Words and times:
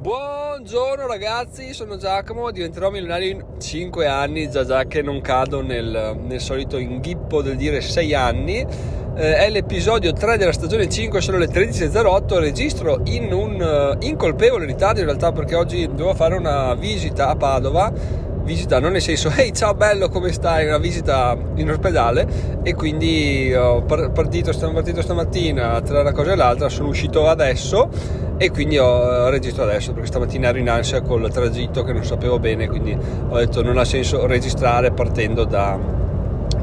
Buongiorno 0.00 1.08
ragazzi, 1.08 1.74
sono 1.74 1.96
Giacomo, 1.96 2.52
diventerò 2.52 2.88
milionario 2.88 3.30
in 3.30 3.44
5 3.58 4.06
anni, 4.06 4.48
già 4.48 4.64
già 4.64 4.84
che 4.84 5.02
non 5.02 5.20
cado 5.20 5.60
nel, 5.60 6.16
nel 6.22 6.40
solito 6.40 6.76
inghippo 6.78 7.42
del 7.42 7.56
dire 7.56 7.80
6 7.80 8.14
anni. 8.14 8.58
Eh, 9.16 9.36
è 9.38 9.50
l'episodio 9.50 10.12
3 10.12 10.36
della 10.36 10.52
stagione 10.52 10.88
5, 10.88 11.20
sono 11.20 11.36
le 11.36 11.48
13.08, 11.48 12.38
registro 12.38 13.00
in 13.06 13.32
un 13.32 13.60
uh, 13.60 14.06
incolpevole 14.06 14.66
ritardo 14.66 15.00
in 15.00 15.06
realtà 15.06 15.32
perché 15.32 15.56
oggi 15.56 15.88
devo 15.92 16.14
fare 16.14 16.36
una 16.36 16.74
visita 16.74 17.28
a 17.28 17.34
Padova 17.34 17.92
visita 18.48 18.80
non 18.80 18.92
nel 18.92 19.02
senso 19.02 19.28
ehi 19.36 19.52
ciao 19.52 19.74
bello 19.74 20.08
come 20.08 20.32
stai? 20.32 20.66
Una 20.66 20.78
visita 20.78 21.36
in 21.56 21.70
ospedale 21.70 22.26
e 22.62 22.72
quindi 22.74 23.52
ho 23.54 23.82
partito, 23.82 24.52
sono 24.52 24.72
partito 24.72 25.02
stamattina 25.02 25.82
tra 25.82 26.00
una 26.00 26.12
cosa 26.12 26.32
e 26.32 26.36
l'altra 26.36 26.70
sono 26.70 26.88
uscito 26.88 27.28
adesso 27.28 27.90
e 28.38 28.50
quindi 28.50 28.78
ho 28.78 29.28
registrato 29.28 29.68
adesso 29.68 29.92
perché 29.92 30.06
stamattina 30.06 30.48
ero 30.48 30.56
in 30.56 30.70
ansia 30.70 31.02
col 31.02 31.30
tragitto 31.30 31.84
che 31.84 31.92
non 31.92 32.04
sapevo 32.04 32.38
bene 32.38 32.68
quindi 32.68 32.96
ho 33.28 33.36
detto 33.36 33.62
non 33.62 33.76
ha 33.76 33.84
senso 33.84 34.26
registrare 34.26 34.92
partendo 34.92 35.44
da 35.44 36.06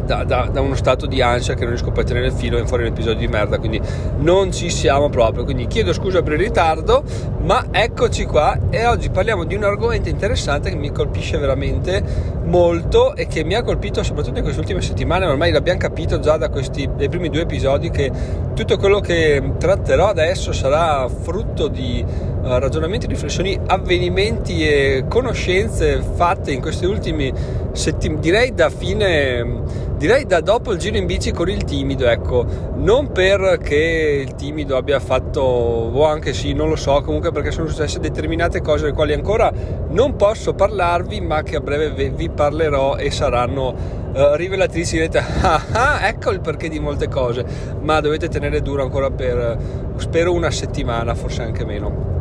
da, 0.06 0.24
da, 0.24 0.50
da, 0.52 0.62
uno 0.62 0.76
stato 0.76 1.06
di 1.06 1.22
ansia 1.22 1.54
che 1.54 1.62
non 1.62 1.70
riesco 1.70 1.90
a 1.90 2.04
tenere 2.04 2.28
il 2.28 2.32
filo 2.32 2.58
e 2.58 2.66
fuori 2.66 2.84
un 2.84 2.90
episodio 2.90 3.20
di 3.20 3.28
merda 3.28 3.58
quindi 3.58 3.82
non 4.18 4.52
ci 4.52 4.70
siamo 4.70 5.10
proprio. 5.10 5.44
Quindi 5.44 5.68
chiedo 5.68 5.94
scusa 5.94 6.22
per 6.22 6.34
il 6.34 6.40
ritardo 6.40 7.04
ma 7.42 7.66
eccoci 7.72 8.26
qua 8.26 8.58
e 8.70 8.86
oggi 8.88 9.10
parliamo 9.10 9.44
di 9.44 9.56
un 9.56 9.64
argomento 9.64 10.10
interessante 10.10 10.70
che 10.70 10.76
mi 10.76 10.92
colpisce 10.92 11.38
veramente 11.38 12.34
molto 12.46 13.16
e 13.16 13.28
che 13.28 13.44
mi 13.44 13.56
ha 13.56 13.64
colpito 13.64 14.04
soprattutto 14.04 14.38
in 14.38 14.44
queste 14.44 14.62
ultime 14.62 14.82
settimane 14.82 15.26
ormai 15.26 15.52
l'abbiamo 15.52 15.80
capito 15.80 16.20
già 16.20 16.38
da 16.38 16.50
questi 16.50 16.90
dai 16.96 17.10
primi 17.10 17.30
due 17.30 17.42
episodi 17.42 17.90
che 17.90 18.12
tutto 18.54 18.78
quello 18.78 19.00
che 19.00 19.42
tratterò 19.58 20.08
adesso 20.08 20.54
sarà 20.54 21.08
frutto 21.08 21.68
di 21.68 22.04
uh, 22.06 22.58
ragionamenti, 22.58 23.06
riflessioni, 23.08 23.60
avvenimenti 23.68 24.68
e 24.68 25.06
conoscenze 25.08 26.02
fatte 26.02 26.52
in 26.52 26.62
questi 26.62 26.86
ultimi 26.86 27.32
settimane 27.74 28.20
direi 28.20 28.54
da 28.54 28.70
fine 28.70 29.64
direi 29.98 30.26
da 30.26 30.42
dopo 30.42 30.72
il 30.72 30.78
giro 30.78 30.98
in 30.98 31.06
bici 31.06 31.32
con 31.32 31.50
il 31.50 31.64
timido, 31.64 32.08
ecco, 32.08 32.46
non 32.76 33.12
perché 33.12 34.24
il 34.26 34.36
timido 34.36 34.78
abbia 34.78 35.00
fatto, 35.00 35.42
o 35.42 36.06
anche 36.06 36.34
sì, 36.34 36.54
non 36.54 36.70
lo 36.70 36.76
so, 36.76 37.02
comunque 37.02 37.32
perché 37.32 37.52
sono 37.52 37.68
successe 37.68 38.00
determinate 38.00 38.62
cose 38.62 38.84
delle 38.84 38.96
quali 38.96 39.14
ancora 39.14 39.52
non 39.90 40.16
posso 40.16 40.54
parlarvi, 40.54 41.22
ma 41.22 41.44
che 41.44 41.56
a 41.56 41.62
breve 41.62 42.10
vi 42.10 42.30
parlerò 42.30 42.96
e 42.98 43.12
saranno 43.12 43.74
uh, 44.14 44.34
rivelatrici. 44.34 44.96
Direte, 44.96 45.24
ah, 45.42 45.62
ah, 45.72 46.08
ecco 46.08 46.32
il 46.32 46.42
perché 46.42 46.68
di 46.70 46.80
molte 46.80 47.08
cose, 47.08 47.46
ma 47.82 48.00
dovete 48.02 48.28
tenere 48.28 48.62
duro 48.62 48.84
ancora 48.84 49.10
per, 49.10 49.58
spero, 49.98 50.34
una 50.34 50.52
settimana, 50.52 51.16
forse 51.16 51.44
anche 51.44 51.66
meno 51.66 52.15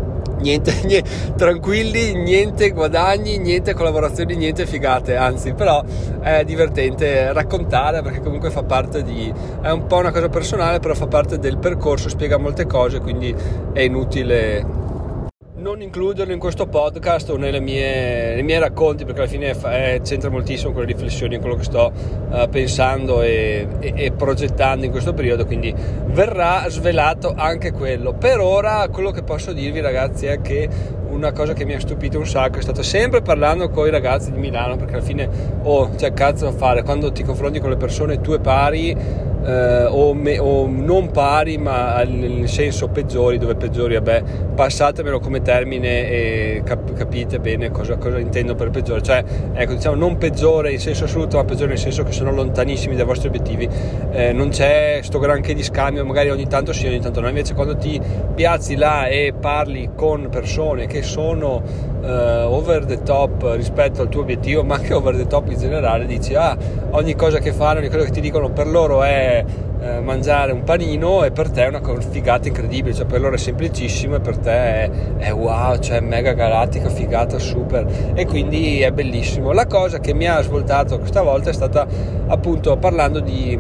niente, 0.45 0.75
niente, 0.84 1.11
tranquilli, 1.37 2.14
niente 2.14 2.70
guadagni, 2.70 3.39
niente 3.39 3.73
collaborazioni, 3.73 4.37
niente 4.37 4.67
figate, 4.67 5.17
anzi 5.17 5.55
però 5.55 5.83
è 6.20 6.45
divertente 6.45 7.33
raccontare 7.33 8.03
perché 8.03 8.20
comunque 8.20 8.51
fa 8.51 8.62
parte 8.62 9.03
di, 9.03 9.33
è 9.62 9.70
un 9.70 9.86
po' 9.86 9.97
una 9.97 10.12
cosa 10.12 10.28
personale, 10.28 10.78
però 10.78 10.95
fa 10.95 11.06
parte 11.06 11.39
del 11.39 11.56
percorso, 11.56 12.09
spiega 12.09 12.36
molte 12.36 12.67
cose, 12.67 13.01
quindi 13.01 13.34
è 13.73 13.81
inutile 13.81 14.83
non 15.65 15.81
includerlo 15.81 16.34
in 16.34 16.39
questo 16.39 16.67
podcast 16.67 17.31
o 17.31 17.39
mie, 17.39 18.34
nei 18.34 18.43
miei 18.43 18.59
racconti 18.59 19.07
perché 19.07 19.20
alla 19.20 19.31
fine 19.31 19.59
è, 19.59 19.98
c'entra 20.03 20.29
moltissimo 20.29 20.73
con 20.73 20.83
le 20.83 20.93
riflessioni, 20.93 21.39
quello 21.39 21.55
che 21.55 21.62
sto 21.62 21.91
uh, 22.29 22.47
pensando 22.51 23.23
e, 23.23 23.67
e, 23.81 23.95
e, 23.97 24.12
progettando 24.12 24.85
in 24.85 24.91
questo 24.91 25.15
periodo, 25.15 25.47
quindi 25.47 25.75
verrà 26.09 26.69
svelato 26.69 27.33
anche 27.35 27.73
quello. 27.73 28.12
Per 28.12 28.41
ora 28.41 28.87
quello 28.91 29.11
che 29.11 29.23
posso 29.23 29.55
dirvi 29.55 29.81
ragazzi 29.81 30.27
è 30.27 30.42
che 30.42 30.69
una 31.15 31.33
cosa 31.33 31.53
che 31.53 31.65
mi 31.65 31.75
ha 31.75 31.81
stupito 31.81 32.19
un 32.19 32.27
sacco 32.27 32.59
è 32.59 32.62
stato 32.62 32.83
sempre 32.83 33.23
parlando 33.23 33.70
con 33.70 33.87
i 33.87 33.91
ragazzi 33.91 34.33
di 34.33 34.39
Milano 34.39 34.77
perché 34.77 34.95
alla 34.95 35.03
fine, 35.03 35.29
oh, 35.62 35.91
c'è 35.95 36.12
cazzo 36.12 36.45
da 36.45 36.53
fare, 36.53 36.83
quando 36.83 37.12
ti 37.12 37.23
confronti 37.23 37.61
con 37.61 37.70
le 37.70 37.77
persone 37.77 38.20
tue 38.20 38.41
pari 38.41 39.33
eh, 39.45 39.85
o, 39.85 40.14
me, 40.14 40.39
o, 40.39 40.67
non 40.67 41.11
pari 41.11 41.58
ma 41.58 42.03
nel 42.03 42.48
senso 42.48 42.89
peggiori 42.89 43.36
dove 43.39 43.55
peggiori 43.55 43.95
vabbè 43.95 44.23
passatemelo 44.55 45.20
come 45.20 45.42
termine 45.42 46.08
e 46.08 46.63
cap- 46.64 46.92
capite 46.95 47.39
bene 47.41 47.70
cosa, 47.70 47.97
cosa, 47.97 48.19
intendo 48.19 48.55
per 48.55 48.70
peggiore. 48.70 49.03
Cioè 49.03 49.23
ecco 49.53 49.74
diciamo 49.74 49.97
non 49.97 50.17
peggiore 50.17 50.73
in 50.73 50.80
senso 50.80 51.05
assoluto 51.05 51.36
ma 51.36 51.45
peggiore 51.45 51.69
nel 51.69 51.79
senso 51.79 52.03
che 52.05 52.13
sono 52.13 52.33
lontanissimi 52.33 52.97
dai 52.97 53.05
vostri 53.05 53.29
obiettivi. 53.29 53.69
Eh, 54.13 54.33
non 54.33 54.48
c'è 54.48 55.01
sto 55.03 55.19
granché 55.19 55.55
di 55.55 55.63
scambio 55.63 56.05
magari 56.05 56.30
ogni 56.30 56.47
tanto 56.47 56.73
sì 56.73 56.86
ogni 56.86 57.01
tanto 57.01 57.20
no. 57.20 57.29
Invece 57.29 57.55
quando 57.55 57.77
ti 57.77 58.01
piazzi 58.35 58.77
là 58.77 59.07
e 59.07 59.35
parli 59.39 59.91
con 59.95 60.29
persone 60.30 60.86
che 60.86 61.03
sono 61.05 61.63
uh, 62.01 62.07
over 62.07 62.85
the 62.85 63.03
top 63.03 63.53
rispetto 63.55 64.03
al 64.03 64.09
tuo 64.09 64.23
obiettivo 64.23 64.65
ma 64.65 64.75
anche 64.75 64.92
over 64.95 65.17
the 65.17 65.27
top 65.27 65.51
in 65.51 65.59
generale 65.59 66.07
dici 66.07 66.35
ah 66.35 66.57
ogni 66.91 67.15
cosa 67.15 67.39
che 67.39 67.53
fanno 67.53 67.79
ogni 67.79 67.89
cosa 67.89 68.05
che 68.05 68.11
ti 68.11 68.20
dicono 68.20 68.51
per 68.51 68.67
loro 68.67 69.03
è 69.03 69.45
eh, 69.85 70.01
mangiare 70.01 70.51
un 70.53 70.65
panino 70.65 71.25
e 71.25 71.31
per 71.31 71.51
te 71.51 71.65
è 71.65 71.69
una 71.69 71.83
figata 72.01 72.48
incredibile, 72.48 72.95
cioè 72.95 73.05
per 73.05 73.20
loro 73.20 73.35
è 73.35 73.39
semplicissimo 73.39 74.17
e 74.17 74.20
per 74.20 74.39
te 74.39 74.51
è, 74.51 74.91
è 75.19 75.33
wow, 75.33 75.79
cioè 75.79 76.01
mega 76.01 76.33
galattica, 76.33 76.89
figata, 76.89 77.39
super 77.39 78.13
e 78.15 78.25
quindi 78.25 78.81
è 78.81 78.91
bellissimo. 78.92 79.53
La 79.53 79.67
cosa 79.67 80.01
che 80.01 80.15
mi 80.15 80.27
ha 80.27 80.41
svoltato 80.41 80.98
questa 80.98 81.21
volta 81.21 81.51
è 81.51 81.53
stata 81.53 81.86
appunto 82.29 82.75
parlando 82.79 83.21
di 83.21 83.59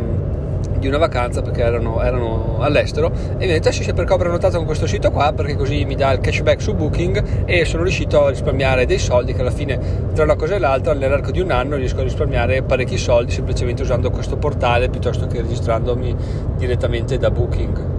di 0.84 0.88
una 0.88 0.98
vacanza 0.98 1.40
perché 1.40 1.62
erano, 1.62 2.02
erano 2.02 2.58
all'estero 2.60 3.10
e 3.38 3.46
mi 3.46 3.50
ha 3.50 3.54
detto 3.54 3.72
sì, 3.72 3.90
perché 3.92 4.12
ho 4.12 4.18
prenotato 4.18 4.58
con 4.58 4.66
questo 4.66 4.86
sito 4.86 5.10
qua 5.10 5.32
perché 5.32 5.56
così 5.56 5.84
mi 5.86 5.94
dà 5.94 6.12
il 6.12 6.20
cashback 6.20 6.60
su 6.60 6.74
Booking 6.74 7.46
e 7.46 7.64
sono 7.64 7.82
riuscito 7.82 8.26
a 8.26 8.28
risparmiare 8.28 8.84
dei 8.84 8.98
soldi 8.98 9.32
che 9.32 9.40
alla 9.40 9.50
fine 9.50 9.78
tra 10.12 10.24
una 10.24 10.36
cosa 10.36 10.56
e 10.56 10.58
l'altra 10.58 10.92
nell'arco 10.92 11.30
di 11.30 11.40
un 11.40 11.50
anno 11.50 11.76
riesco 11.76 12.00
a 12.00 12.02
risparmiare 12.02 12.62
parecchi 12.62 12.98
soldi 12.98 13.32
semplicemente 13.32 13.82
usando 13.82 14.10
questo 14.10 14.36
portale 14.36 14.90
piuttosto 14.90 15.26
che 15.26 15.40
registrandomi 15.40 16.14
direttamente 16.58 17.16
da 17.16 17.30
Booking 17.30 17.93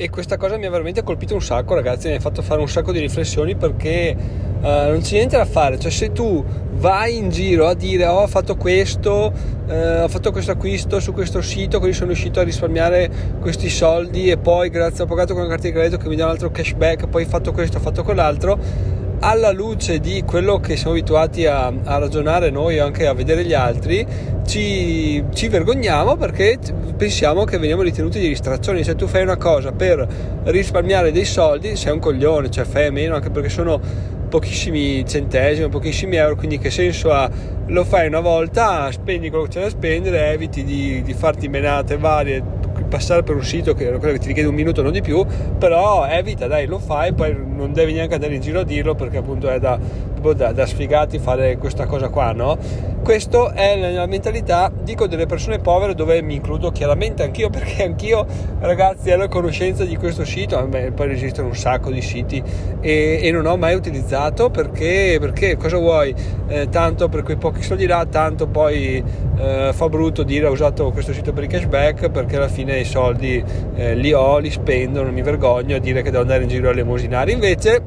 e 0.00 0.08
questa 0.08 0.38
cosa 0.38 0.56
mi 0.56 0.64
ha 0.64 0.70
veramente 0.70 1.02
colpito 1.02 1.34
un 1.34 1.42
sacco 1.42 1.74
ragazzi 1.74 2.08
mi 2.08 2.14
ha 2.14 2.20
fatto 2.20 2.40
fare 2.40 2.58
un 2.58 2.68
sacco 2.70 2.90
di 2.90 3.00
riflessioni 3.00 3.54
perché 3.54 4.16
uh, 4.16 4.62
non 4.62 5.00
c'è 5.02 5.16
niente 5.16 5.36
da 5.36 5.44
fare 5.44 5.78
cioè 5.78 5.90
se 5.90 6.10
tu 6.10 6.42
vai 6.80 7.18
in 7.18 7.28
giro 7.28 7.66
a 7.66 7.74
dire 7.74 8.06
oh, 8.06 8.22
ho 8.22 8.26
fatto 8.26 8.56
questo, 8.56 9.30
eh, 9.68 10.00
ho 10.00 10.08
fatto 10.08 10.32
questo 10.32 10.52
acquisto 10.52 10.98
su 10.98 11.12
questo 11.12 11.42
sito, 11.42 11.76
quindi 11.78 11.94
sono 11.94 12.08
riuscito 12.08 12.40
a 12.40 12.42
risparmiare 12.42 13.10
questi 13.38 13.68
soldi 13.68 14.30
e 14.30 14.38
poi 14.38 14.70
grazie 14.70 15.04
ho 15.04 15.06
pagato 15.06 15.34
con 15.34 15.42
una 15.42 15.50
carta 15.50 15.66
di 15.66 15.74
credito 15.74 15.98
che 15.98 16.08
mi 16.08 16.16
dà 16.16 16.24
un 16.24 16.30
altro 16.30 16.50
cashback, 16.50 17.08
poi 17.08 17.24
ho 17.24 17.26
fatto 17.26 17.52
questo, 17.52 17.76
ho 17.76 17.80
fatto 17.80 18.02
quell'altro. 18.02 18.58
Alla 19.22 19.52
luce 19.52 20.00
di 20.00 20.22
quello 20.26 20.60
che 20.60 20.76
siamo 20.76 20.92
abituati 20.92 21.44
a, 21.44 21.66
a 21.66 21.98
ragionare 21.98 22.48
noi 22.48 22.76
e 22.76 22.80
anche 22.80 23.06
a 23.06 23.12
vedere 23.12 23.44
gli 23.44 23.52
altri, 23.52 24.06
ci, 24.46 25.22
ci, 25.34 25.48
vergogniamo 25.48 26.16
perché 26.16 26.58
pensiamo 26.96 27.44
che 27.44 27.58
veniamo 27.58 27.82
ritenuti 27.82 28.18
di 28.18 28.28
distrazioni. 28.28 28.82
Se 28.82 28.94
tu 28.94 29.06
fai 29.06 29.20
una 29.20 29.36
cosa 29.36 29.72
per 29.72 30.06
risparmiare 30.44 31.12
dei 31.12 31.26
soldi, 31.26 31.76
sei 31.76 31.92
un 31.92 31.98
coglione, 31.98 32.50
cioè 32.50 32.64
fai 32.64 32.90
meno, 32.90 33.14
anche 33.14 33.28
perché 33.28 33.50
sono 33.50 33.78
pochissimi 34.30 35.04
centesimi, 35.06 35.68
pochissimi 35.68 36.16
euro, 36.16 36.36
quindi 36.36 36.56
che 36.56 36.70
senso 36.70 37.12
ha? 37.12 37.28
Lo 37.66 37.84
fai 37.84 38.06
una 38.06 38.20
volta, 38.20 38.90
spendi 38.90 39.28
quello 39.28 39.44
che 39.44 39.50
c'è 39.50 39.60
da 39.60 39.68
spendere, 39.68 40.30
eviti 40.30 40.64
di, 40.64 41.02
di 41.02 41.12
farti 41.12 41.46
menate 41.48 41.98
varie, 41.98 42.42
passare 42.88 43.22
per 43.22 43.34
un 43.36 43.44
sito 43.44 43.74
che, 43.74 43.98
che 43.98 44.18
ti 44.18 44.28
richiede 44.28 44.48
un 44.48 44.54
minuto, 44.54 44.82
non 44.82 44.92
di 44.92 45.00
più, 45.00 45.24
però 45.58 46.06
evita, 46.06 46.46
dai, 46.46 46.66
lo 46.66 46.78
fai, 46.78 47.12
poi 47.12 47.34
non 47.34 47.72
devi 47.72 47.92
neanche 47.92 48.14
andare 48.14 48.34
in 48.34 48.40
giro 48.40 48.60
a 48.60 48.64
dirlo 48.64 48.94
perché 48.94 49.18
appunto 49.18 49.48
è 49.48 49.58
da, 49.58 49.78
da, 50.20 50.52
da 50.52 50.66
sfigati 50.66 51.18
fare 51.18 51.56
questa 51.56 51.86
cosa 51.86 52.08
qua, 52.08 52.32
no? 52.32 52.58
Questa 53.02 53.54
è 53.54 53.92
la 53.92 54.06
mentalità, 54.06 54.70
dico, 54.82 55.06
delle 55.06 55.26
persone 55.26 55.58
povere 55.58 55.94
dove 55.94 56.20
mi 56.22 56.34
includo 56.34 56.70
chiaramente 56.70 57.22
anch'io 57.22 57.48
perché 57.50 57.82
anch'io 57.82 58.26
ragazzi 58.60 59.10
ero 59.10 59.24
a 59.24 59.28
conoscenza 59.28 59.84
di 59.84 59.96
questo 59.96 60.24
sito, 60.24 60.68
poi 60.94 61.12
esistono 61.12 61.48
un 61.48 61.56
sacco 61.56 61.90
di 61.90 62.02
siti 62.02 62.42
e, 62.80 63.20
e 63.22 63.30
non 63.32 63.46
ho 63.46 63.56
mai 63.56 63.74
utilizzato 63.74 64.50
perché, 64.50 65.16
perché 65.18 65.56
cosa 65.56 65.78
vuoi? 65.78 66.14
Eh, 66.46 66.68
tanto 66.68 67.08
per 67.08 67.22
quei 67.22 67.36
pochi 67.36 67.62
soldi 67.62 67.86
là, 67.86 68.04
tanto 68.04 68.46
poi 68.46 69.02
eh, 69.38 69.70
fa 69.72 69.88
brutto 69.88 70.22
dire 70.22 70.46
ho 70.46 70.52
usato 70.52 70.90
questo 70.90 71.12
sito 71.12 71.32
per 71.32 71.44
i 71.44 71.46
cashback 71.46 72.10
perché 72.10 72.36
alla 72.36 72.48
fine 72.48 72.78
i 72.78 72.84
soldi 72.84 73.42
eh, 73.74 73.94
li 73.94 74.12
ho, 74.12 74.38
li 74.38 74.50
spendo, 74.50 75.02
non 75.02 75.14
mi 75.14 75.22
vergogno 75.22 75.76
a 75.76 75.78
dire 75.78 76.02
che 76.02 76.10
devo 76.10 76.22
andare 76.22 76.42
in 76.42 76.48
giro 76.48 76.68
a 76.68 76.72
elemosinare. 76.72 77.32
Invece 77.32 77.82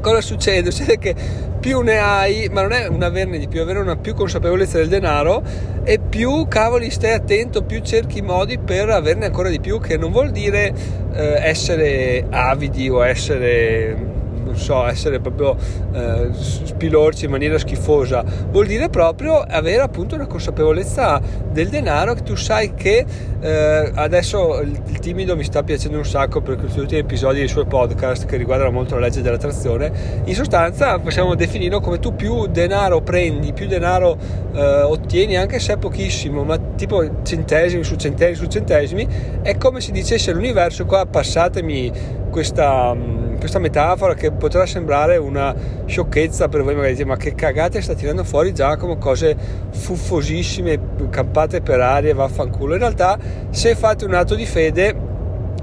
cosa 0.00 0.20
succede? 0.20 0.70
Succede 0.82 0.98
che 0.98 1.14
più 1.62 1.80
ne 1.80 1.98
hai, 1.98 2.48
ma 2.50 2.62
non 2.62 2.72
è 2.72 2.88
un 2.88 3.04
averne 3.04 3.38
di 3.38 3.46
più, 3.46 3.62
avere 3.62 3.78
una 3.78 3.94
più 3.94 4.14
consapevolezza 4.14 4.78
del 4.78 4.88
denaro 4.88 5.44
e 5.84 6.00
più 6.00 6.48
cavoli 6.48 6.90
stai 6.90 7.12
attento, 7.12 7.62
più 7.62 7.78
cerchi 7.82 8.20
modi 8.20 8.58
per 8.58 8.88
averne 8.88 9.26
ancora 9.26 9.48
di 9.48 9.60
più, 9.60 9.78
che 9.78 9.96
non 9.96 10.10
vuol 10.10 10.32
dire 10.32 10.74
eh, 11.12 11.34
essere 11.40 12.26
avidi 12.28 12.88
o 12.88 13.06
essere 13.06 14.11
non 14.52 14.60
so, 14.60 14.86
essere 14.86 15.18
proprio 15.18 15.56
eh, 15.92 16.28
spilorci 16.32 17.24
in 17.24 17.30
maniera 17.30 17.58
schifosa, 17.58 18.22
vuol 18.50 18.66
dire 18.66 18.88
proprio 18.90 19.38
avere 19.38 19.80
appunto 19.80 20.14
una 20.14 20.26
consapevolezza 20.26 21.20
del 21.50 21.68
denaro 21.68 22.12
che 22.14 22.22
tu 22.22 22.34
sai 22.34 22.74
che 22.74 23.04
eh, 23.40 23.90
adesso 23.94 24.60
il, 24.60 24.78
il, 24.86 24.98
timido 24.98 25.34
mi 25.34 25.42
sta 25.42 25.62
piacendo 25.62 25.96
un 25.96 26.04
sacco 26.04 26.42
per 26.42 26.56
questi 26.56 26.78
ultimi 26.78 27.00
episodi 27.00 27.38
dei 27.38 27.48
suoi 27.48 27.64
podcast 27.64 28.26
che 28.26 28.36
riguardano 28.36 28.70
molto 28.70 28.94
la 28.94 29.00
legge 29.00 29.22
dell'attrazione, 29.22 29.90
in 30.24 30.34
sostanza 30.34 30.98
possiamo 30.98 31.34
definirlo 31.34 31.80
come 31.80 31.98
tu 31.98 32.14
più 32.14 32.46
denaro 32.46 33.00
prendi, 33.00 33.52
più 33.52 33.66
denaro 33.66 34.18
eh, 34.52 34.82
ottieni, 34.82 35.36
anche 35.36 35.58
se 35.58 35.72
è 35.72 35.76
pochissimo, 35.78 36.44
ma 36.44 36.58
tipo 36.58 37.22
centesimi 37.22 37.82
su 37.82 37.96
centesimi 37.96 38.36
su 38.36 38.46
centesimi, 38.46 39.08
è 39.40 39.56
come 39.56 39.80
se 39.80 39.92
dicesse 39.92 40.30
all'universo 40.30 40.84
qua 40.84 41.06
passatemi 41.06 42.20
questa, 42.32 42.94
mm, 42.94 43.21
questa, 43.42 43.58
metafora 43.58 44.14
che 44.14 44.30
potrà 44.30 44.66
sembrare 44.66 45.16
una 45.16 45.52
sciocchezza 45.84 46.48
per 46.48 46.62
voi, 46.62 46.76
magari 46.76 46.92
dite 46.92 47.04
ma 47.04 47.16
che 47.16 47.34
cagate 47.34 47.82
sta 47.82 47.94
tirando 47.94 48.22
fuori 48.22 48.54
Giacomo, 48.54 48.98
cose 48.98 49.36
fuffosissime, 49.70 50.78
campate 51.10 51.60
per 51.60 51.80
aria 51.80 52.14
vaffanculo. 52.14 52.74
In 52.74 52.78
realtà 52.78 53.18
se 53.50 53.74
fate 53.74 54.04
un 54.04 54.14
atto 54.14 54.36
di 54.36 54.46
fede 54.46 54.94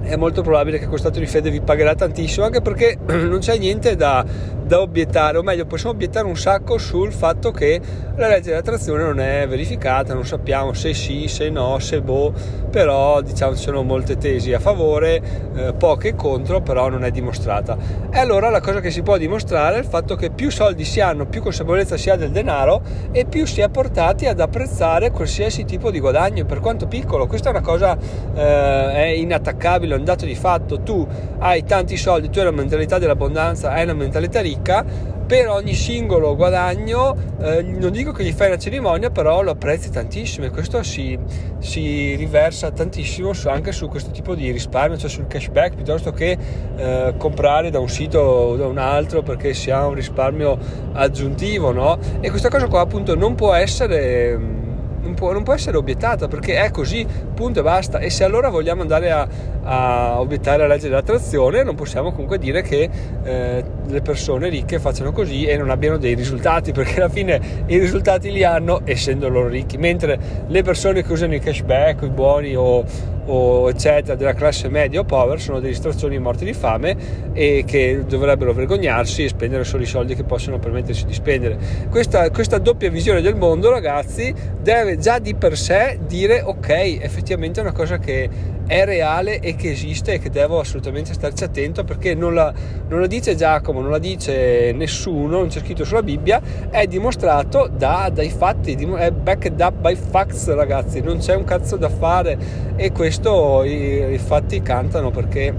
è 0.02 0.18
molto 0.18 0.42
probabile 0.42 0.78
che 0.78 0.88
questo 0.88 1.08
atto 1.08 1.20
di 1.20 1.26
fede 1.26 1.50
vi 1.50 1.62
pagherà 1.62 1.96
tantissimo, 1.96 2.46
anche 2.46 2.62
perché 2.62 2.98
non 3.08 3.40
c'è 3.40 3.58
niente 3.58 3.96
da 3.96 4.26
da 4.70 4.82
obiettare, 4.82 5.40
o 5.40 5.42
meglio, 5.42 5.66
possiamo 5.66 5.96
obiettare 5.96 6.28
un 6.28 6.38
sacco 6.38 6.78
sul 6.78 7.12
fatto 7.12 7.50
che 7.50 7.82
la 8.16 8.28
legge 8.28 8.50
dell'attrazione 8.50 9.02
non 9.02 9.20
è 9.20 9.48
verificata, 9.48 10.14
non 10.14 10.28
sappiamo 10.28 10.74
se 10.74 10.94
sì, 10.94 11.28
se 11.28 11.50
no, 11.50 11.80
se 11.80 12.02
boh, 12.02 12.32
però 12.70 13.20
diciamo 13.22 13.56
ci 13.56 13.64
sono 13.64 13.82
molte 13.82 14.18
tesi 14.18 14.54
a 14.54 14.60
favore, 14.60 15.22
eh, 15.56 15.74
poche 15.74 16.14
contro, 16.14 16.62
però 16.62 16.88
non 16.88 17.04
è 17.04 17.10
dimostrata. 17.10 17.76
E 18.12 18.20
allora 18.20 18.52
la 18.52 18.62
cosa 18.62 18.80
che 18.80 18.92
si 18.92 19.02
può 19.02 19.18
dimostrare 19.18 19.78
è 19.78 19.80
il 19.80 19.86
fatto 19.86 20.16
che 20.16 20.30
più 20.30 20.52
soldi 20.52 20.86
si 20.86 21.02
hanno, 21.02 21.26
più 21.26 21.42
consapevolezza 21.42 21.98
si 21.98 22.12
ha 22.12 22.16
del 22.16 22.30
denaro 22.30 22.84
e 23.12 23.26
più 23.26 23.48
si 23.48 23.62
è 23.62 23.70
portati 23.70 24.28
ad 24.28 24.40
apprezzare 24.40 25.10
qualsiasi 25.10 25.66
tipo 25.66 25.90
di 25.90 26.00
guadagno, 26.00 26.46
per 26.46 26.60
quanto 26.60 26.86
piccolo. 26.86 27.26
Questa 27.26 27.48
è 27.48 27.52
una 27.52 27.62
cosa 27.62 27.98
eh, 28.36 28.94
è 28.94 29.08
inattaccabile, 29.16 29.96
è 29.96 29.98
un 29.98 30.04
dato 30.04 30.26
di 30.26 30.36
fatto. 30.36 30.82
Tu 30.82 31.08
hai 31.40 31.64
tanti 31.64 31.98
soldi, 31.98 32.30
tu 32.30 32.38
hai 32.38 32.46
la 32.46 32.52
mentalità 32.52 33.00
dell'abbondanza, 33.00 33.72
hai 33.72 33.82
una 33.82 33.94
mentalità 33.94 34.42
ricca 34.42 34.58
ricca 34.60 35.18
per 35.30 35.48
ogni 35.48 35.76
singolo 35.76 36.36
guadagno 36.36 37.16
eh, 37.40 37.62
non 37.62 37.92
dico 37.92 38.12
che 38.12 38.24
gli 38.24 38.32
fai 38.32 38.48
una 38.48 38.58
cerimonia 38.58 39.12
però 39.12 39.44
lo 39.44 39.52
apprezzi 39.52 39.92
tantissimo 39.92 40.48
e 40.48 40.50
questo 40.50 40.82
si, 40.82 41.18
si 41.60 42.16
riversa 42.16 42.72
tantissimo 42.72 43.34
su, 43.34 43.48
anche 43.48 43.72
su 43.72 43.88
questo 43.88 44.10
tipo 44.10 44.34
di 44.34 44.50
risparmio 44.50 44.98
cioè 44.98 45.10
sul 45.10 45.28
cashback 45.28 45.76
piuttosto 45.76 46.12
che 46.12 46.36
eh, 46.76 47.14
comprare 47.18 47.70
da 47.70 47.80
un 47.80 47.90
sito 47.90 48.20
o 48.20 48.56
da 48.56 48.66
un 48.66 48.80
altro 48.80 49.22
perché 49.22 49.54
si 49.54 49.70
ha 49.70 49.86
un 49.86 49.94
risparmio 49.94 50.58
aggiuntivo 50.94 51.72
no? 51.72 52.00
e 52.22 52.30
questa 52.32 52.50
cosa 52.50 52.68
qua 52.68 52.82
appunto 52.82 53.16
non 53.16 53.36
può 53.36 53.54
essere 53.54 54.59
non 55.02 55.14
può, 55.14 55.32
non 55.32 55.44
può, 55.44 55.54
essere 55.54 55.78
obiettata 55.78 56.28
perché 56.28 56.62
è 56.62 56.72
così, 56.72 57.06
punto 57.34 57.60
e 57.60 57.64
basta. 57.64 58.00
E 58.00 58.10
se 58.10 58.24
allora 58.24 58.50
vogliamo 58.50 58.82
andare 58.82 59.12
a, 59.12 59.28
a 59.64 60.20
obiettare 60.20 60.60
la 60.60 60.68
legge 60.68 60.90
dell'attrazione, 60.90 61.64
non 61.64 61.76
possiamo 61.76 62.12
comunque 62.12 62.38
dire 62.38 62.62
che 62.62 62.90
eh, 63.24 63.64
le 63.86 64.02
persone 64.02 64.50
ricche 64.50 64.80
facciano 64.80 65.12
così 65.12 65.46
e 65.46 65.58
non 65.58 65.70
abbiano 65.70 65.98
dei 65.98 66.14
risultati, 66.14 66.72
perché 66.72 66.98
alla 66.98 67.10
fine 67.10 67.40
i 67.68 67.78
risultati 67.78 68.32
li 68.32 68.44
hanno 68.44 68.82
essendo 68.84 69.30
loro 69.30 69.48
ricchi, 69.48 69.78
mentre 69.78 70.20
le 70.48 70.62
persone 70.64 71.04
che 71.04 71.12
usano 71.12 71.36
i 71.36 71.40
cashback, 71.40 72.04
i 72.04 72.10
buoni 72.10 72.56
o, 72.56 72.84
o 73.32 73.70
eccetera 73.70 74.16
della 74.16 74.34
classe 74.34 74.70
media 74.70 75.00
o 75.00 75.04
povera 75.04 75.40
sono 75.40 75.60
degli 75.60 75.74
strazzoni 75.74 76.18
morti 76.18 76.46
di 76.46 76.54
fame 76.54 76.96
e 77.34 77.64
che 77.66 78.04
dovrebbero 78.08 78.54
vergognarsi 78.54 79.24
e 79.24 79.28
spendere 79.30 79.64
solo 79.64 79.84
i 79.84 79.86
soldi 79.86 80.16
che 80.16 80.24
possono 80.24 80.58
permettersi 80.58 81.06
di 81.06 81.14
spendere. 81.14 81.58
Questa, 81.90 82.30
questa 82.32 82.58
doppia 82.58 82.90
visione 82.90 83.22
del 83.22 83.36
mondo, 83.36 83.70
ragazzi, 83.70 84.34
deve 84.62 84.98
già 84.98 85.20
di 85.20 85.36
per 85.36 85.58
sé 85.58 86.00
dire 86.08 86.42
ok, 86.42 86.70
effettivamente 86.70 87.60
è 87.60 87.64
una 87.64 87.74
cosa 87.74 88.00
che 88.00 88.58
è 88.70 88.86
reale 88.86 89.40
e 89.40 89.56
che 89.56 89.72
esiste 89.72 90.14
e 90.14 90.20
che 90.20 90.30
devo 90.30 90.60
assolutamente 90.60 91.12
starci 91.14 91.44
attento 91.44 91.84
perché 91.84 92.14
non 92.14 92.36
la, 92.36 92.54
non 92.88 93.00
la 93.00 93.08
dice 93.08 93.36
Giacomo, 93.36 93.82
non 93.82 93.90
la 93.90 93.98
dice 93.98 94.72
nessuno, 94.74 95.40
non 95.40 95.48
c'è 95.48 95.60
scritto 95.62 95.84
sulla 95.84 96.04
Bibbia, 96.04 96.40
è 96.70 96.86
dimostrato 96.86 97.68
da, 97.68 98.12
dai 98.14 98.30
fatti, 98.30 98.74
è 98.74 99.10
backed 99.10 99.60
up 99.60 99.74
by 99.74 99.96
facts 99.96 100.54
ragazzi, 100.54 101.02
non 101.02 101.18
c'è 101.18 101.34
un 101.34 101.46
cazzo 101.46 101.78
da 101.78 101.90
fare 101.90 102.38
e 102.76 102.92
questo 102.92 103.64
i, 103.64 104.14
i 104.14 104.20
fatti 104.20 104.62
cantano 104.62 105.10
perché 105.10 105.52